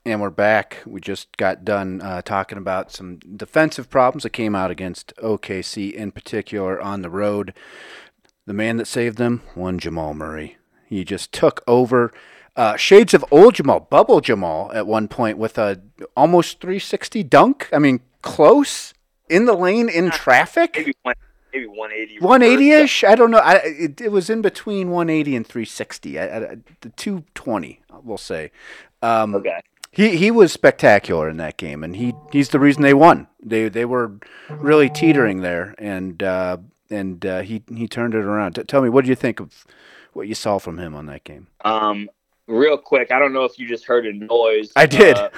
[0.06, 0.78] And we're back.
[0.86, 5.92] We just got done uh, talking about some defensive problems that came out against OKC,
[5.92, 7.54] in particular on the road.
[8.46, 10.58] The man that saved them, one Jamal Murray.
[10.86, 12.14] He just took over
[12.58, 15.80] uh, shades of old Jamal, bubble Jamal, at one point with a
[16.16, 17.70] almost 360 dunk.
[17.72, 18.96] I mean, close
[19.30, 20.74] in the lane in traffic.
[20.76, 21.16] Maybe, one,
[21.54, 22.20] maybe 180.
[22.20, 23.04] 180 ish.
[23.04, 23.38] I don't know.
[23.38, 26.20] I, it, it, was in between 180 and 360.
[26.20, 26.40] I, I,
[26.82, 28.52] the 220, we'll say.
[29.04, 29.62] Um, okay.
[29.92, 33.28] He he was spectacular in that game, and he he's the reason they won.
[33.42, 34.12] They they were
[34.50, 36.58] really teetering there, and uh,
[36.92, 38.54] and uh, he he turned it around.
[38.54, 39.66] T- tell me, what do you think of
[40.14, 41.48] what you saw from him on that game?
[41.64, 42.10] Um,
[42.48, 44.72] real quick, I don't know if you just heard a noise.
[44.76, 45.30] I did uh,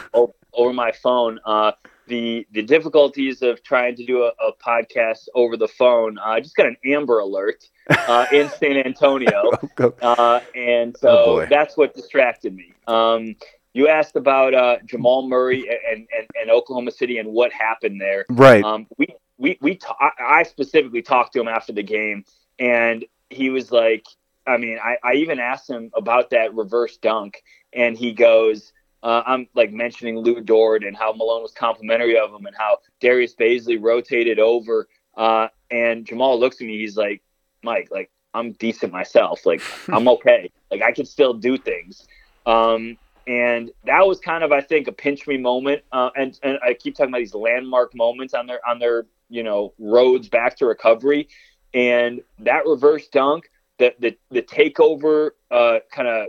[0.54, 1.40] over, my phone.
[1.46, 1.72] Uh,
[2.08, 6.18] the the difficulties of trying to do a, a podcast over the phone.
[6.18, 11.10] Uh, I just got an Amber Alert uh, in San Antonio, oh, uh, and so
[11.10, 12.74] oh that's what distracted me.
[12.88, 13.36] Um,
[13.74, 18.26] you asked about uh, Jamal Murray and, and, and Oklahoma City and what happened there.
[18.30, 18.64] Right.
[18.64, 22.26] Um, we we we ta- I specifically talked to him after the game,
[22.58, 24.06] and he was like,
[24.50, 29.24] I mean, I, I even asked him about that reverse dunk, and he goes, uh,
[29.26, 33.34] I'm like mentioning Lu Dort and how Malone was complimentary of him and how Darius
[33.36, 34.88] Bazley rotated over.
[35.16, 37.22] Uh, and Jamal looks at me, he's like,
[37.64, 39.46] Mike, like, I'm decent myself.
[39.46, 40.52] Like, I'm okay.
[40.72, 42.08] Like, I can still do things.
[42.46, 45.84] Um, and that was kind of, I think, a pinch me moment.
[45.92, 49.44] Uh, and, and I keep talking about these landmark moments on their, on their, you
[49.44, 51.30] know, roads back to recovery.
[51.74, 56.28] And that reverse dunk, the the, the takeover uh, kind of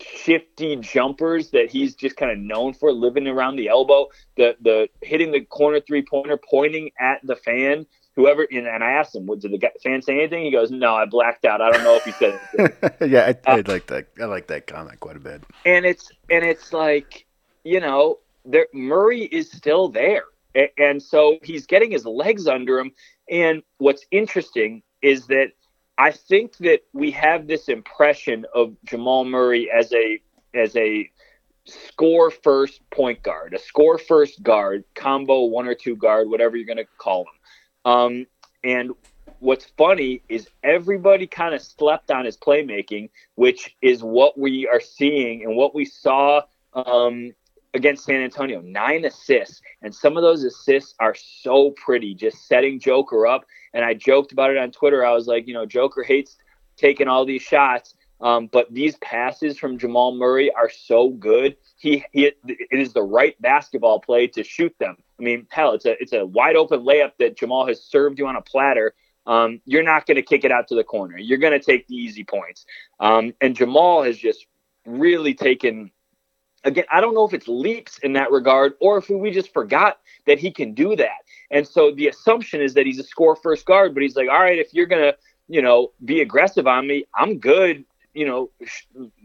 [0.00, 4.06] shifty jumpers that he's just kind of known for living around the elbow
[4.36, 8.92] the the hitting the corner three pointer pointing at the fan whoever and, and I
[8.92, 10.44] asked him did the fan say anything?
[10.44, 11.60] He goes no I blacked out.
[11.60, 13.10] I don't know if he said anything.
[13.12, 15.42] Yeah I, I uh, like that I like that comment quite a bit.
[15.64, 17.26] And it's and it's like
[17.64, 22.78] you know there Murray is still there and, and so he's getting his legs under
[22.78, 22.92] him
[23.30, 25.52] and what's interesting is that
[25.98, 30.20] I think that we have this impression of Jamal Murray as a
[30.54, 31.10] as a
[31.64, 36.66] score first point guard, a score first guard, combo one or two guard, whatever you're
[36.66, 37.92] going to call him.
[37.92, 38.26] Um,
[38.64, 38.92] and
[39.40, 44.80] what's funny is everybody kind of slept on his playmaking, which is what we are
[44.80, 46.42] seeing and what we saw
[46.74, 47.32] um,
[47.74, 52.80] against San Antonio, nine assists, and some of those assists are so pretty, just setting
[52.80, 53.44] Joker up.
[53.74, 55.04] And I joked about it on Twitter.
[55.04, 56.36] I was like, you know, Joker hates
[56.76, 61.56] taking all these shots, um, but these passes from Jamal Murray are so good.
[61.76, 64.96] He, he it is the right basketball play to shoot them.
[65.18, 68.26] I mean, hell, it's a it's a wide open layup that Jamal has served you
[68.26, 68.94] on a platter.
[69.26, 71.18] Um, you're not going to kick it out to the corner.
[71.18, 72.64] You're going to take the easy points.
[72.98, 74.46] Um, and Jamal has just
[74.86, 75.90] really taken
[76.64, 79.98] again, I don't know if it's leaps in that regard or if we just forgot
[80.26, 81.18] that he can do that.
[81.50, 84.40] And so the assumption is that he's a score first guard, but he's like, all
[84.40, 85.16] right, if you're going to,
[85.48, 87.84] you know, be aggressive on me, I'm good,
[88.14, 88.50] you know,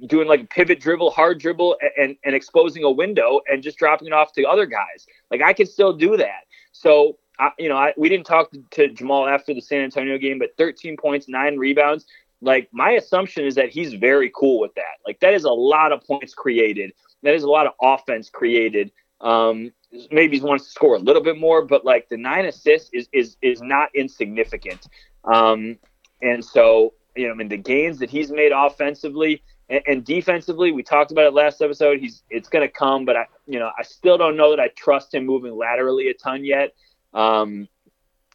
[0.07, 4.07] doing like a pivot dribble, hard dribble, and, and exposing a window and just dropping
[4.07, 5.05] it off to other guys.
[5.31, 6.45] Like I can still do that.
[6.71, 10.39] So, I, you know, I, we didn't talk to Jamal after the San Antonio game,
[10.39, 12.05] but 13 points, nine rebounds.
[12.41, 14.99] Like my assumption is that he's very cool with that.
[15.05, 18.91] Like that is a lot of points created that is a lot of offense created.
[19.23, 19.71] Um,
[20.11, 23.07] maybe he wants to score a little bit more, but like the nine assists is
[23.11, 24.87] is is not insignificant.
[25.23, 25.77] Um,
[26.21, 30.71] and so you know, I mean, the gains that he's made offensively and, and defensively,
[30.71, 31.99] we talked about it last episode.
[31.99, 34.67] He's it's going to come, but I you know I still don't know that I
[34.69, 36.73] trust him moving laterally a ton yet.
[37.13, 37.67] Um,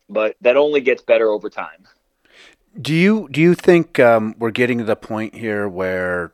[0.08, 1.86] but that only gets better over time.
[2.80, 6.32] Do you do you think um, we're getting to the point here where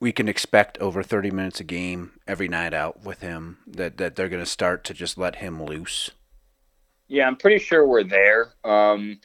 [0.00, 4.16] we can expect over 30 minutes a game every night out with him that, that
[4.16, 6.10] they're going to start to just let him loose
[7.08, 9.18] yeah i'm pretty sure we're there um,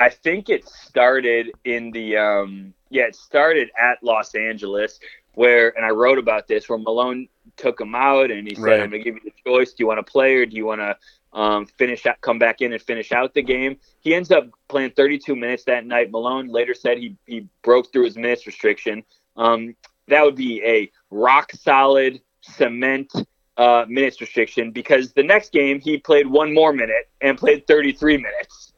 [0.00, 4.98] i think it started in the um, yeah it started at los angeles
[5.34, 8.80] where and i wrote about this where malone took him out and he said right.
[8.80, 10.66] i'm going to give you the choice do you want to play or do you
[10.66, 10.96] want to
[11.32, 13.76] um, finish out, come back in and finish out the game.
[14.00, 16.10] He ends up playing 32 minutes that night.
[16.10, 19.04] Malone later said he he broke through his minutes restriction.
[19.36, 19.76] Um,
[20.08, 23.12] that would be a rock solid cement
[23.56, 28.18] uh, minutes restriction because the next game he played one more minute and played 33
[28.18, 28.72] minutes.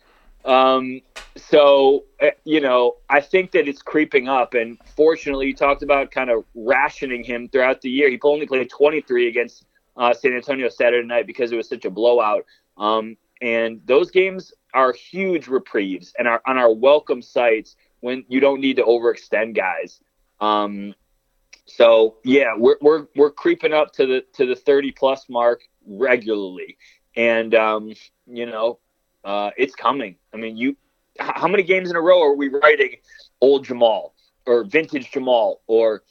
[0.44, 1.00] Um,
[1.36, 4.54] so, uh, you know, I think that it's creeping up.
[4.54, 8.08] And fortunately, you talked about kind of rationing him throughout the year.
[8.08, 9.64] He only played 23 against
[9.96, 12.44] uh, San Antonio Saturday night because it was such a blowout.
[12.76, 18.40] Um, and those games are huge reprieves and are on our welcome sights when you
[18.40, 20.00] don't need to overextend guys.
[20.40, 20.94] Um,
[21.68, 26.78] so yeah, we're we're we're creeping up to the to the 30 plus mark regularly,
[27.14, 27.92] and um,
[28.26, 28.78] you know,
[29.24, 30.16] uh, it's coming.
[30.32, 30.76] I mean, you
[31.20, 32.96] how many games in a row are we writing
[33.40, 34.14] old Jamal
[34.46, 36.02] or vintage Jamal or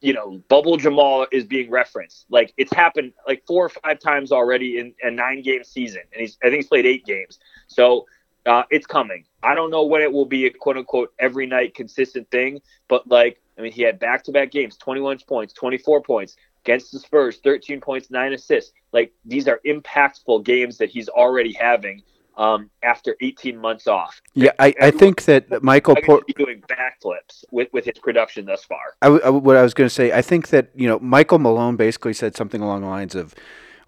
[0.00, 2.26] you know, bubble Jamal is being referenced.
[2.30, 6.20] Like it's happened like four or five times already in a nine game season, and
[6.20, 7.38] he's I think he's played eight games.
[7.66, 8.06] So
[8.46, 9.24] uh, it's coming.
[9.42, 13.08] I don't know when it will be a quote unquote every night consistent thing, but
[13.08, 16.98] like I mean, he had back to back games 21 points, 24 points against the
[16.98, 18.72] Spurs, 13 points, nine assists.
[18.92, 22.02] Like these are impactful games that he's already having
[22.38, 24.22] um, after 18 months off.
[24.32, 28.78] Yeah, I, I think that Michael Porter doing backflips with, with his production thus far.
[29.02, 31.76] I, I, what I was going to say, I think that you know Michael Malone
[31.76, 33.34] basically said something along the lines of,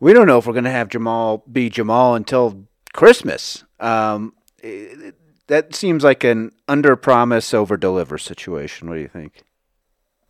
[0.00, 5.14] "We don't know if we're going to have Jamal be Jamal until Christmas." Um, it,
[5.46, 8.88] that seems like an under promise over deliver situation.
[8.88, 9.42] What do you think?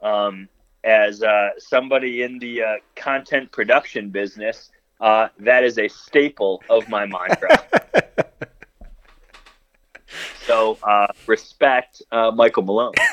[0.03, 0.49] Um,
[0.85, 6.89] as uh, somebody in the uh, content production business, uh, that is a staple of
[6.89, 7.49] my mantra.
[10.45, 12.95] so uh, respect uh, Michael Malone.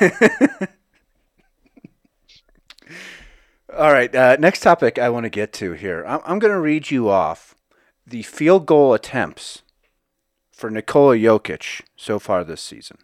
[3.76, 6.04] All right, uh, next topic I want to get to here.
[6.06, 7.54] I'm, I'm going to read you off
[8.04, 9.62] the field goal attempts
[10.50, 12.98] for Nikola Jokic so far this season.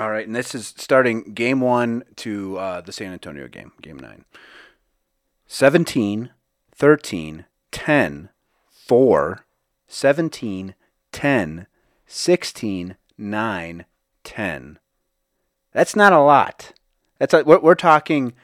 [0.00, 3.98] All right, and this is starting game one to uh, the San Antonio game, game
[3.98, 4.24] nine.
[5.48, 6.30] 17,
[6.72, 8.28] 13, 10,
[8.70, 9.46] 4,
[9.88, 10.74] 17,
[11.10, 11.66] 10,
[12.06, 13.84] 16, 9,
[14.22, 14.78] 10.
[15.72, 16.72] That's not a lot.
[17.18, 18.34] That's a, we're, we're talking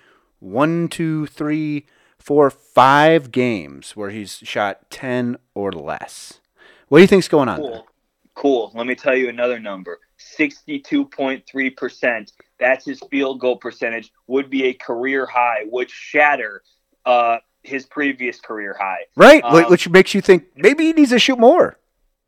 [0.41, 1.87] one, two, three,
[2.19, 6.41] four, five games where he's shot 10 or less.
[6.89, 7.71] What do you think's going on cool.
[7.71, 7.83] there?
[8.35, 8.73] Cool.
[8.75, 10.01] Let me tell you another number.
[10.39, 12.33] 62.3%.
[12.59, 14.13] That's his field goal percentage.
[14.27, 16.63] Would be a career high, would shatter
[17.05, 19.07] uh, his previous career high.
[19.17, 21.79] Right, um, which makes you think maybe he needs to shoot more.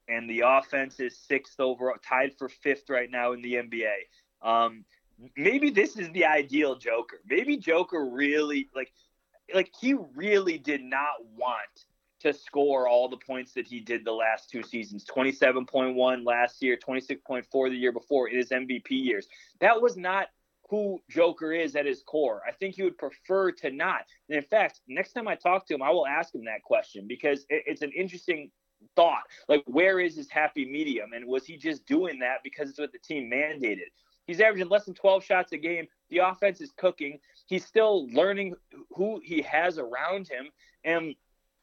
[0.09, 3.94] And the offense is sixth overall, tied for fifth right now in the NBA.
[4.42, 4.85] Um,
[5.37, 7.20] maybe this is the ideal Joker.
[7.28, 8.92] Maybe Joker really like,
[9.54, 11.87] like he really did not want
[12.20, 16.76] to score all the points that he did the last two seasons 27.1 last year,
[16.76, 19.29] 26.4 the year before in his MVP years.
[19.61, 20.29] That was not
[20.68, 22.42] who Joker is at his core.
[22.46, 24.00] I think he would prefer to not.
[24.29, 27.07] And in fact, next time I talk to him, I will ask him that question
[27.07, 28.50] because it's an interesting
[28.96, 29.22] thought.
[29.48, 31.12] Like, where is his happy medium?
[31.12, 33.88] And was he just doing that because it's what the team mandated?
[34.26, 35.87] He's averaging less than 12 shots a game.
[36.11, 37.20] The offense is cooking.
[37.46, 38.57] He's still learning
[38.90, 40.48] who he has around him,
[40.85, 41.14] and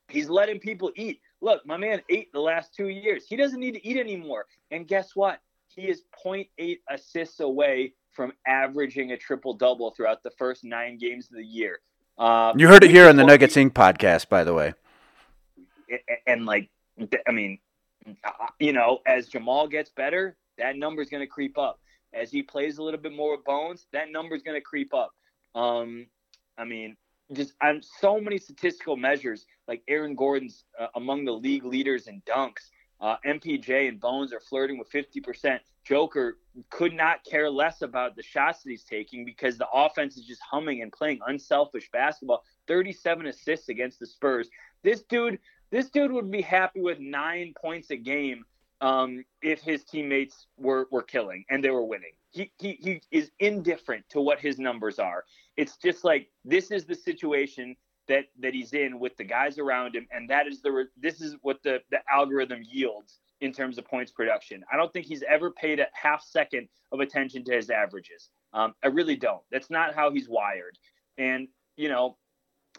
[0.09, 1.19] he's letting people eat.
[1.41, 3.25] Look, my man ate the last two years.
[3.27, 4.45] He doesn't need to eat anymore.
[4.71, 5.39] And guess what?
[5.67, 11.29] He is 0.8 assists away from averaging a triple double throughout the first nine games
[11.31, 11.79] of the year.
[12.17, 13.71] Uh, you heard it here on the Nuggets Inc.
[13.71, 14.73] podcast, by the way.
[16.27, 16.69] And, like,
[17.27, 17.57] I mean,
[18.23, 21.79] uh, you know, as Jamal gets better, that number is going to creep up
[22.13, 24.93] as he plays a little bit more with Bones, that number is going to creep
[24.93, 25.11] up.
[25.55, 26.07] Um,
[26.57, 26.95] I mean,
[27.33, 32.21] just on so many statistical measures, like Aaron Gordon's uh, among the league leaders in
[32.21, 32.69] dunks.
[33.01, 35.59] Uh, MPJ and Bones are flirting with 50%.
[35.83, 36.37] Joker
[36.69, 40.41] could not care less about the shots that he's taking because the offense is just
[40.41, 42.43] humming and playing unselfish basketball.
[42.67, 44.49] 37 assists against the Spurs.
[44.83, 48.45] This dude, this dude would be happy with nine points a game
[48.83, 52.11] um, if his teammates were, were killing and they were winning.
[52.31, 55.23] He, he, he is indifferent to what his numbers are.
[55.55, 57.75] It's just like this is the situation
[58.09, 61.37] that that he's in with the guys around him, and that is the this is
[61.41, 64.61] what the the algorithm yields in terms of points production.
[64.71, 68.29] I don't think he's ever paid a half second of attention to his averages.
[68.53, 69.41] Um, I really don't.
[69.51, 70.77] That's not how he's wired.
[71.17, 72.17] And you know,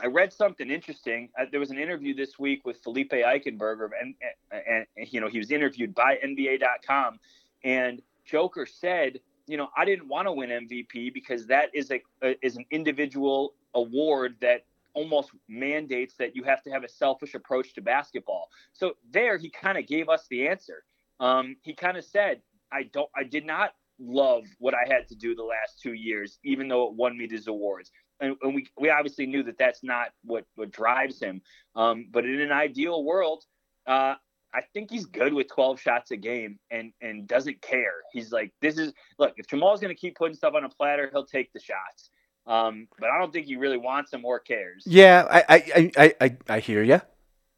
[0.00, 1.28] I read something interesting.
[1.38, 4.14] Uh, there was an interview this week with Felipe Eichenberger, and,
[4.50, 7.20] and, and, you know he was interviewed by NBA.com,
[7.62, 12.02] and Joker said, you know, I didn't want to win MVP because that is a,
[12.22, 17.34] a is an individual award that almost mandates that you have to have a selfish
[17.34, 18.48] approach to basketball.
[18.72, 20.84] So there, he kind of gave us the answer.
[21.20, 22.40] Um, he kind of said,
[22.72, 26.38] I don't, I did not love what I had to do the last two years,
[26.44, 29.82] even though it won me these awards and, and we we obviously knew that that's
[29.82, 31.42] not what what drives him.
[31.76, 33.44] Um, but in an ideal world,
[33.86, 34.14] uh,
[34.54, 37.94] I think he's good with 12 shots a game and and doesn't care.
[38.12, 39.34] He's like, this is look.
[39.36, 42.10] If Jamal's going to keep putting stuff on a platter, he'll take the shots.
[42.46, 44.84] Um, but I don't think he really wants them or cares.
[44.86, 47.00] Yeah, I I I I, I hear you.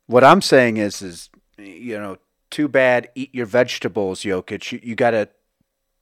[0.06, 2.16] What I'm saying is is you know,
[2.50, 3.10] too bad.
[3.14, 4.72] Eat your vegetables, Jokic.
[4.72, 5.28] You, you got to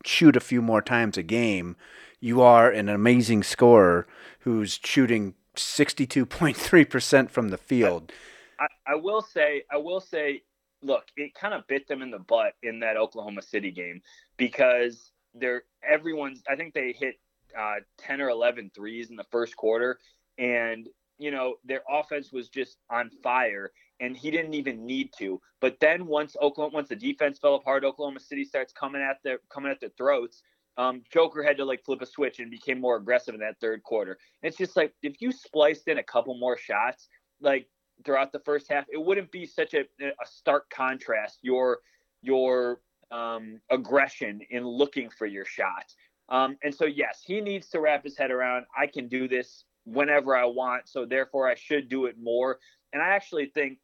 [0.05, 1.77] shoot a few more times a game
[2.25, 4.07] you are an amazing scorer
[4.45, 8.13] who's shooting 62.3% from the field.
[8.61, 10.43] I, I will say, I will say,
[10.83, 14.03] look, it kind of bit them in the butt in that Oklahoma City game
[14.37, 17.17] because they're everyone's, I think they hit
[17.59, 19.99] uh, 10 or 11 threes in the first quarter.
[20.37, 25.41] And, you know, their offense was just on fire and he didn't even need to.
[25.61, 29.39] But then once Oklahoma, once the defense fell apart, Oklahoma City starts coming at their,
[29.49, 30.43] coming at their throats
[30.77, 33.83] um, Joker had to like flip a switch and became more aggressive in that third
[33.83, 34.19] quarter.
[34.43, 37.09] It's just like if you spliced in a couple more shots,
[37.41, 37.69] like
[38.05, 41.39] throughout the first half, it wouldn't be such a, a stark contrast.
[41.43, 41.79] Your
[42.23, 45.95] your um, aggression in looking for your shot.
[46.29, 48.67] Um, and so yes, he needs to wrap his head around.
[48.77, 52.59] I can do this whenever I want, so therefore I should do it more.
[52.93, 53.79] And I actually think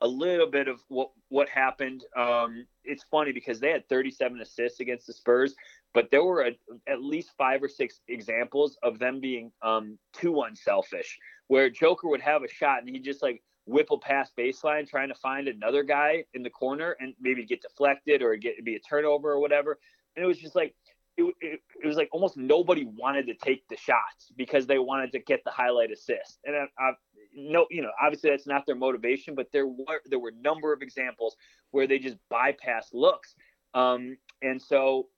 [0.00, 2.04] a little bit of what what happened.
[2.16, 5.54] Um, it's funny because they had 37 assists against the Spurs,
[5.94, 6.50] but there were a,
[6.86, 12.20] at least five or six examples of them being um, too unselfish, where Joker would
[12.20, 16.24] have a shot and he just like whipple past baseline trying to find another guy
[16.34, 19.78] in the corner and maybe get deflected or get be a turnover or whatever.
[20.16, 20.74] And it was just like
[21.16, 25.12] it, it, it, was like almost nobody wanted to take the shots because they wanted
[25.12, 26.38] to get the highlight assist.
[26.44, 26.92] And I, I,
[27.34, 30.72] no, you know, obviously that's not their motivation, but there were there were a number
[30.72, 31.36] of examples
[31.72, 33.34] where they just bypassed looks.
[33.74, 35.08] Um, and so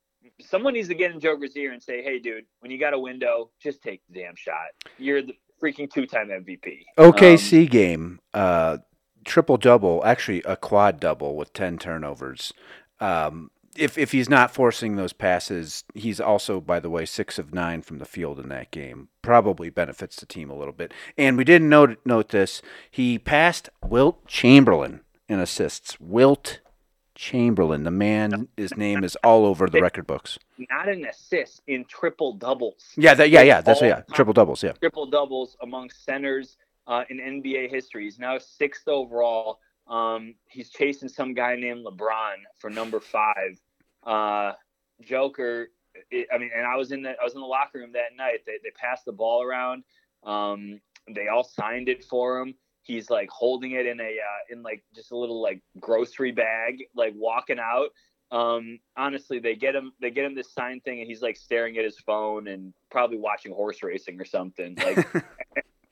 [0.41, 2.99] someone needs to get in Joker's ear and say, "Hey, dude, when you got a
[2.99, 4.69] window, just take the damn shot.
[4.99, 8.79] You're the freaking two-time MVP." OKC um, game, uh,
[9.25, 12.53] triple double, actually a quad double with ten turnovers.
[13.01, 17.55] Um, if if he's not forcing those passes, he's also, by the way, six of
[17.55, 19.09] nine from the field in that game.
[19.23, 20.93] Probably benefits the team a little bit.
[21.17, 22.63] And we didn't note note this.
[22.91, 26.01] He passed Wilt Chamberlain in assists.
[26.01, 26.61] Wilt
[27.21, 27.83] Chamberlain.
[27.83, 30.39] The man, his name is all over the record books.
[30.71, 32.95] Not an assist in triple doubles.
[32.97, 33.61] Yeah, that, yeah, yeah.
[33.61, 34.63] That's yeah, triple doubles.
[34.63, 36.57] Yeah, triple doubles among centers
[36.87, 38.05] uh, in NBA history.
[38.05, 39.59] He's now sixth overall.
[39.87, 43.61] Um, he's chasing some guy named LeBron for number five.
[44.03, 44.53] Uh,
[45.03, 45.69] Joker.
[46.11, 48.17] It, I mean, and I was in the I was in the locker room that
[48.17, 48.47] night.
[48.47, 49.85] They they passed the ball around.
[50.25, 50.81] Um,
[51.15, 54.83] they all signed it for him he's like holding it in a uh, in like
[54.95, 57.91] just a little like grocery bag like walking out
[58.33, 61.77] Um, honestly, they get him they get him this sign thing, and he's like staring
[61.79, 64.77] at his phone and probably watching horse racing or something.
[64.77, 65.25] Like, and,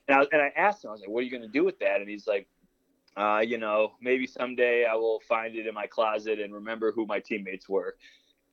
[0.09, 1.79] I, and I asked him, I was like, "What are you going to do with
[1.79, 2.47] that?" And he's like,
[3.17, 7.05] uh, "You know, maybe someday I will find it in my closet and remember who
[7.05, 7.97] my teammates were."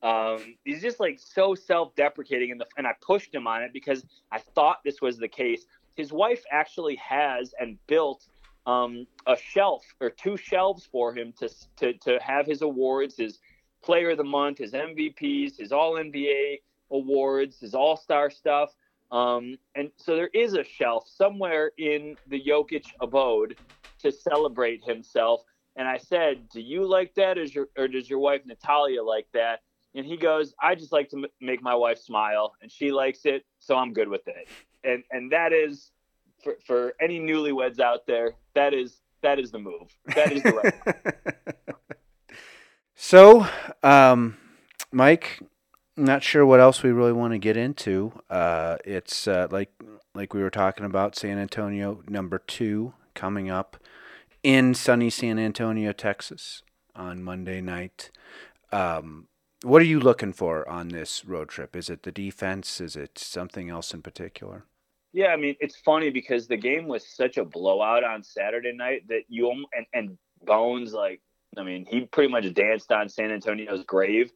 [0.03, 4.05] Um, he's just like so self-deprecating, and the and I pushed him on it because
[4.33, 5.65] I thought this was the case.
[5.97, 8.27] His wife actually has and built
[8.67, 13.39] um, a shelf or two shelves for him to to to have his awards, his
[13.83, 16.57] player of the month, his MVPs, his All NBA
[16.91, 18.75] awards, his All Star stuff.
[19.13, 23.57] Um, and so there is a shelf somewhere in the Jokic abode
[24.01, 25.43] to celebrate himself.
[25.77, 29.29] And I said, "Do you like that, or, your, or does your wife Natalia like
[29.33, 29.61] that?"
[29.95, 33.27] And he goes, "I just like to m- make my wife smile, and she likes
[33.27, 34.49] it, so I'm good with it."
[34.87, 35.91] And and that is
[36.43, 39.97] for for any newlyweds out there, that is that is the move.
[40.15, 41.17] That is the right.
[42.99, 43.47] So,
[43.83, 44.39] um,
[44.91, 45.41] Mike,
[45.99, 48.11] not sure what else we really want to get into.
[48.31, 49.71] Uh, it's uh, like
[50.15, 53.77] like we were talking about San Antonio number two coming up
[54.43, 56.63] in sunny San Antonio, Texas,
[56.95, 58.11] on Monday night.
[58.73, 59.29] Um,
[59.63, 61.77] what are you looking for on this road trip?
[61.77, 62.81] Is it the defense?
[62.81, 64.65] Is it something else in particular?
[65.17, 69.09] Yeah, I mean it's funny because the game was such a blowout on Saturday night
[69.09, 71.23] that you and and Bones like
[71.57, 74.31] I mean, he pretty much danced on San Antonio's grave.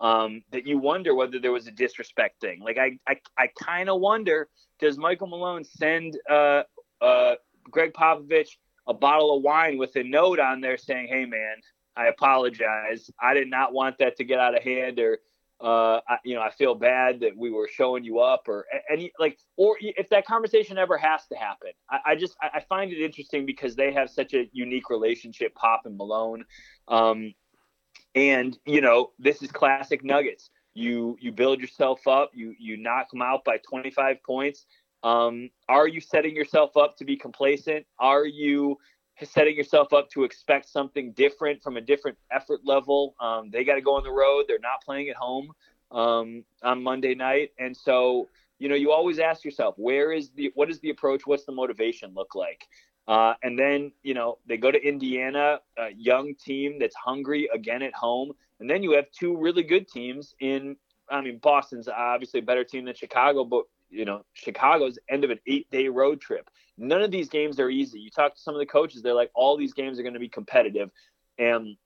[0.00, 2.60] Um, that you wonder whether there was a disrespect thing.
[2.60, 4.48] Like I, I, I kind of wonder:
[4.80, 6.64] Does Michael Malone send uh,
[7.00, 7.36] uh,
[7.70, 8.50] Gregg Popovich
[8.88, 11.56] a bottle of wine with a note on there saying, "Hey, man,
[11.96, 13.08] I apologize.
[13.22, 15.20] I did not want that to get out of hand," or
[15.60, 19.12] uh, I, you know, I feel bad that we were showing you up, or any
[19.18, 23.02] like, or if that conversation ever has to happen, I, I just I, find it
[23.02, 26.44] interesting because they have such a unique relationship, Pop and Malone,
[26.88, 27.34] um,
[28.14, 30.50] and you know, this is classic Nuggets.
[30.74, 34.66] You you build yourself up, you you knock them out by 25 points.
[35.04, 37.86] Um, are you setting yourself up to be complacent?
[37.98, 38.78] Are you
[39.22, 43.14] setting yourself up to expect something different from a different effort level.
[43.20, 44.44] Um, they got to go on the road.
[44.48, 45.52] They're not playing at home
[45.90, 50.50] um, on Monday night, and so you know you always ask yourself, where is the
[50.54, 51.26] what is the approach?
[51.26, 52.66] What's the motivation look like?
[53.06, 57.82] Uh, and then you know they go to Indiana, a young team that's hungry again
[57.82, 60.76] at home, and then you have two really good teams in.
[61.10, 65.30] I mean, Boston's obviously a better team than Chicago, but you know, Chicago's end of
[65.30, 66.50] an eight day road trip.
[66.76, 68.00] None of these games are easy.
[68.00, 70.20] You talk to some of the coaches, they're like, all these games are going to
[70.20, 70.90] be competitive.
[71.38, 71.76] And,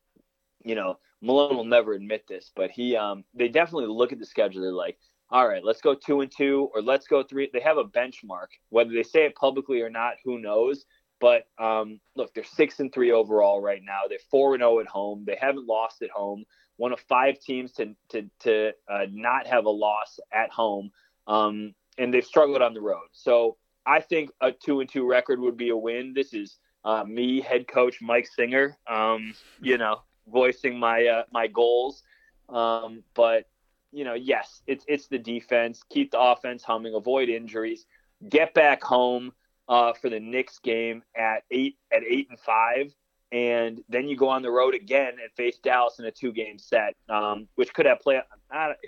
[0.64, 4.26] you know, Malone will never admit this, but he, um, they definitely look at the
[4.26, 4.62] schedule.
[4.62, 4.98] They're like,
[5.30, 7.50] all right, let's go two and two, or let's go three.
[7.52, 8.48] They have a benchmark.
[8.70, 10.86] Whether they say it publicly or not, who knows?
[11.20, 14.02] But um, look, they're six and three overall right now.
[14.09, 15.24] They're four and zero oh at home.
[15.26, 16.44] They haven't lost at home.
[16.76, 20.90] One of five teams to to to uh, not have a loss at home.
[21.26, 23.09] Um, and they've struggled on the road.
[23.12, 26.12] So I think a two and two record would be a win.
[26.14, 31.46] This is uh, me, head coach Mike Singer, um, you know, voicing my uh, my
[31.46, 32.03] goals.
[32.49, 33.44] Um, but
[33.92, 35.82] you know, yes, it's it's the defense.
[35.90, 36.94] Keep the offense humming.
[36.94, 37.86] Avoid injuries.
[38.28, 39.32] Get back home
[39.68, 42.94] uh, for the Knicks game at eight at eight and five
[43.31, 46.95] and then you go on the road again and face Dallas in a two-game set,
[47.11, 48.20] um, which could have play.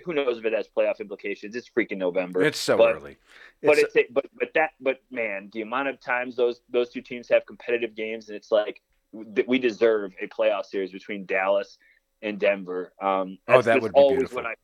[0.03, 1.55] who knows if it has playoff implications?
[1.55, 2.41] It's freaking November.
[2.41, 3.17] It's so but, early.
[3.61, 7.01] But it's, it's but but that but man, the amount of times those those two
[7.01, 8.81] teams have competitive games, and it's like
[9.11, 11.77] we deserve a playoff series between Dallas
[12.23, 12.93] and Denver.
[12.99, 14.37] Um, oh, that would be always beautiful.
[14.37, 14.55] What I,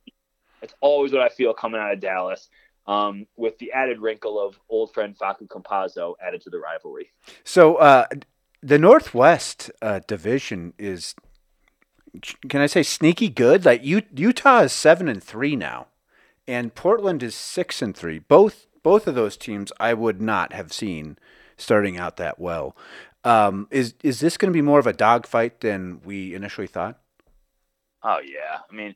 [0.62, 2.48] it's always what I feel coming out of Dallas.
[2.86, 7.12] Um, with the added wrinkle of old friend Facu Campazzo added to the rivalry.
[7.44, 8.06] So, uh,
[8.62, 11.14] the Northwest uh, division is,
[12.48, 13.64] can I say, sneaky good?
[13.64, 15.88] Like U- Utah is seven and three now,
[16.46, 18.18] and Portland is six and three.
[18.18, 21.18] Both both of those teams I would not have seen
[21.56, 22.76] starting out that well.
[23.24, 26.98] Um, is is this going to be more of a dogfight than we initially thought?
[28.02, 28.94] Oh yeah, I mean,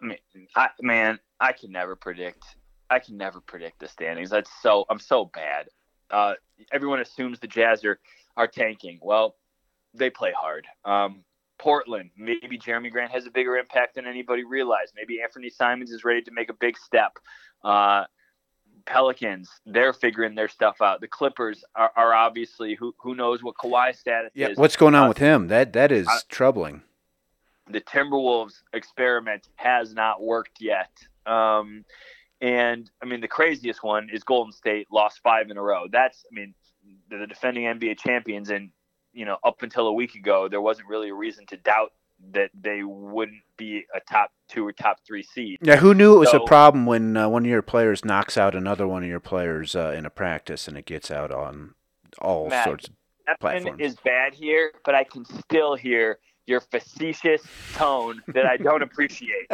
[0.00, 0.18] I mean,
[0.54, 2.44] I man, I can never predict.
[2.88, 4.30] I can never predict the standings.
[4.30, 5.68] That's so I'm so bad.
[6.10, 6.34] Uh,
[6.72, 7.98] everyone assumes the Jazz are
[8.36, 8.98] are tanking.
[9.02, 9.36] Well,
[9.94, 10.66] they play hard.
[10.84, 11.24] Um,
[11.58, 14.92] Portland, maybe Jerami Grant has a bigger impact than anybody realized.
[14.94, 17.18] Maybe Anfernee Simons is ready to make a big step.
[17.64, 18.04] Uh,
[18.84, 21.00] Pelicans, they're figuring their stuff out.
[21.00, 24.58] The Clippers are, are obviously who who knows what Kawhi's status yeah, is.
[24.58, 25.48] What's going on uh, with him?
[25.48, 26.82] That that is uh, troubling.
[27.68, 30.90] The Timberwolves experiment has not worked yet.
[31.26, 31.84] Um,
[32.40, 35.86] and I mean, the craziest one is Golden State lost five in a row.
[35.90, 36.54] That's, I mean,
[37.10, 38.70] the defending NBA champions, and
[39.12, 41.92] you know, up until a week ago, there wasn't really a reason to doubt
[42.32, 45.58] that they wouldn't be a top two or top three seed.
[45.62, 48.36] Yeah, who knew it was So- a problem when uh, one of your players knocks
[48.38, 51.74] out another one of your players uh, in a practice and it gets out on
[52.20, 53.80] all Matt, sorts of platforms.
[53.80, 57.42] is bad here, but I can still hear your facetious
[57.74, 59.50] tone that I don't appreciate.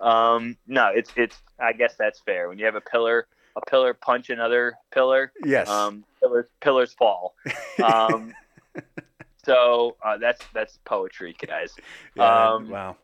[0.00, 1.40] Um, no, it's it's.
[1.58, 2.48] I guess that's fair.
[2.48, 3.26] When you have a pillar,
[3.56, 5.32] a pillar punch another pillar.
[5.44, 5.68] yes.
[5.68, 7.34] Um, pillars pillars fall.
[7.82, 8.32] Um,
[9.44, 11.74] so uh, that's that's poetry, guys.
[12.14, 12.96] Yeah, um, wow.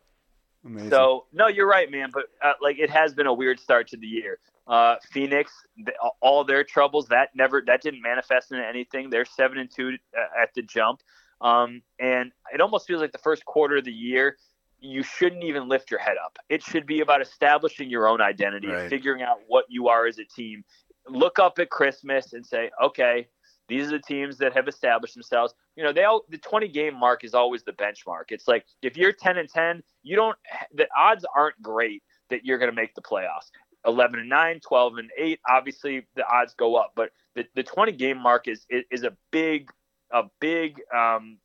[0.65, 0.89] Amazing.
[0.89, 2.09] So no, you're right, man.
[2.13, 4.39] But uh, like, it has been a weird start to the year.
[4.65, 9.09] Uh, Phoenix, th- all their troubles that never that didn't manifest into anything.
[9.09, 11.01] They're seven and two uh, at the jump,
[11.41, 14.37] um, and it almost feels like the first quarter of the year.
[14.83, 16.37] You shouldn't even lift your head up.
[16.49, 18.81] It should be about establishing your own identity Right.
[18.81, 20.63] and figuring out what you are as a team.
[21.07, 23.27] Look up at Christmas and say, okay,
[23.69, 25.53] these are the teams that have established themselves.
[25.77, 28.25] You know, they all the 20 game mark is always the benchmark.
[28.29, 30.37] It's like if you're 10 and 10, you don't
[30.73, 33.51] the odds aren't great that you're going to make the playoffs.
[33.85, 37.91] 11 and 9, 12 and 8, obviously the odds go up, but the, the 20
[37.93, 39.69] game mark is, is is a big
[40.11, 41.37] a big um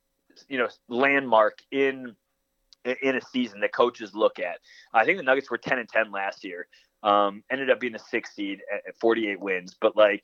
[0.49, 2.15] you know landmark in
[2.85, 4.59] in a season that coaches look at.
[4.93, 6.67] I think the Nuggets were 10 and 10 last year.
[7.03, 10.23] Um, ended up being the sixth seed at, at 48 wins, but like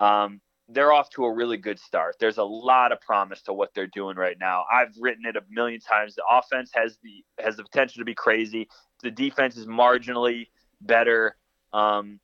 [0.00, 2.16] um, they're off to a really good start.
[2.20, 4.64] There's a lot of promise to what they're doing right now.
[4.70, 6.14] I've written it a million times.
[6.14, 8.68] The offense has the has the potential to be crazy.
[9.02, 10.48] The defense is marginally
[10.80, 11.36] better.
[11.72, 12.20] Um,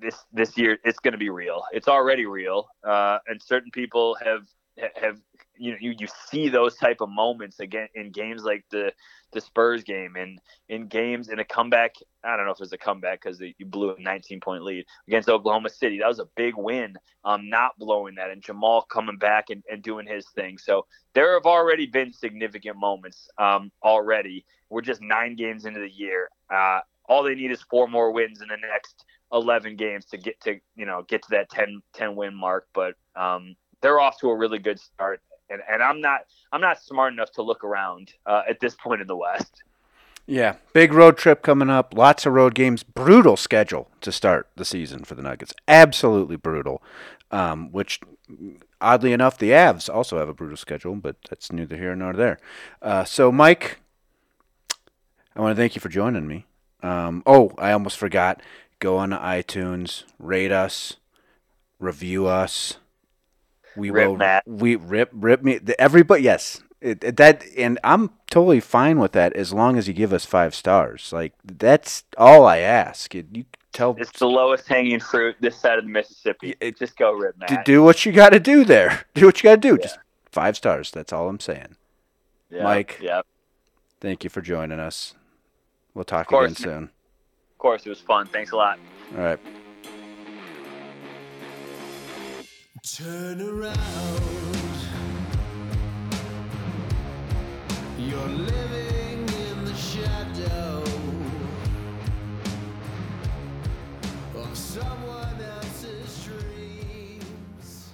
[0.00, 1.64] this this year it's going to be real.
[1.72, 4.46] It's already real, uh, and certain people have
[4.94, 5.18] have
[5.58, 8.92] you know you, you see those type of moments again in games like the
[9.32, 10.38] the Spurs game and
[10.68, 11.94] in games in a comeback.
[12.24, 14.86] I don't know if it was a comeback because you blew a 19 point lead
[15.06, 15.98] against Oklahoma City.
[15.98, 16.96] That was a big win.
[17.24, 20.58] Um, not blowing that and Jamal coming back and, and doing his thing.
[20.58, 24.44] So there have already been significant moments um, already.
[24.70, 26.30] We're just nine games into the year.
[26.52, 30.40] Uh, all they need is four more wins in the next 11 games to get
[30.40, 32.68] to you know get to that 10 10 win mark.
[32.72, 35.20] But um, they're off to a really good start.
[35.48, 36.22] And, and I'm not
[36.52, 39.62] I'm not smart enough to look around uh, at this point in the West.
[40.26, 41.94] yeah, big road trip coming up.
[41.94, 42.82] Lots of road games.
[42.82, 45.54] Brutal schedule to start the season for the Nuggets.
[45.68, 46.82] Absolutely brutal.
[47.30, 48.00] Um, which,
[48.80, 52.38] oddly enough, the Avs also have a brutal schedule, but that's neither here nor there.
[52.80, 53.80] Uh, so, Mike,
[55.34, 56.46] I want to thank you for joining me.
[56.82, 58.40] Um, oh, I almost forgot.
[58.78, 60.96] Go on to iTunes, rate us,
[61.80, 62.76] review us.
[63.76, 64.42] We Rip will Matt.
[64.46, 69.32] we rip rip me everybody yes it, it- that and I'm totally fine with that
[69.34, 73.44] as long as you give us five stars like that's all I ask It- you
[73.72, 76.54] tell It's the lowest hanging fruit this side of the Mississippi.
[76.60, 77.64] It- Just go, Rip Matt.
[77.64, 79.98] do what you got to do there do what you got to do just
[80.30, 81.76] five stars that's all I'm saying
[82.50, 82.98] yeah, Mike.
[83.02, 83.24] Yeah, of
[84.00, 85.14] thank you for joining us
[85.94, 87.84] we'll talk course, again soon Of course.
[87.86, 88.26] It was fun.
[88.26, 88.78] Thanks a lot.
[89.16, 89.40] all right
[92.94, 93.74] Turn around.
[97.98, 100.84] You're living in the shadow
[104.36, 107.90] of someone else's dreams.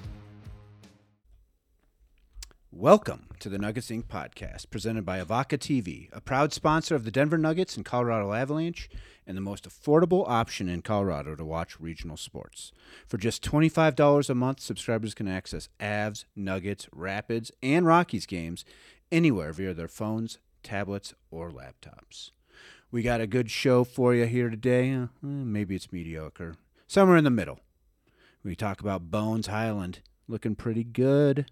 [2.70, 7.10] Welcome to the Nuggets Ink podcast, presented by Avoca TV, a proud sponsor of the
[7.10, 8.90] Denver Nuggets and Colorado Avalanche,
[9.26, 12.72] and the most affordable option in Colorado to watch regional sports.
[13.06, 18.64] For just $25 a month, subscribers can access Avs, Nuggets, Rapids, and Rockies games
[19.10, 22.30] anywhere via their phones, tablets, or laptops.
[22.90, 24.92] We got a good show for you here today.
[24.92, 26.56] Uh, eh, maybe it's mediocre.
[26.86, 27.60] Somewhere in the middle.
[28.44, 31.50] We talk about Bones Hyland looking pretty good.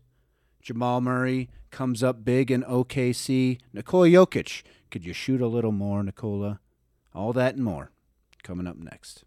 [0.61, 3.59] Jamal Murray comes up big in OKC.
[3.73, 6.61] Nikola Jokic, could you shoot a little more, Nikola?
[7.15, 7.91] All that and more
[8.43, 9.25] coming up next.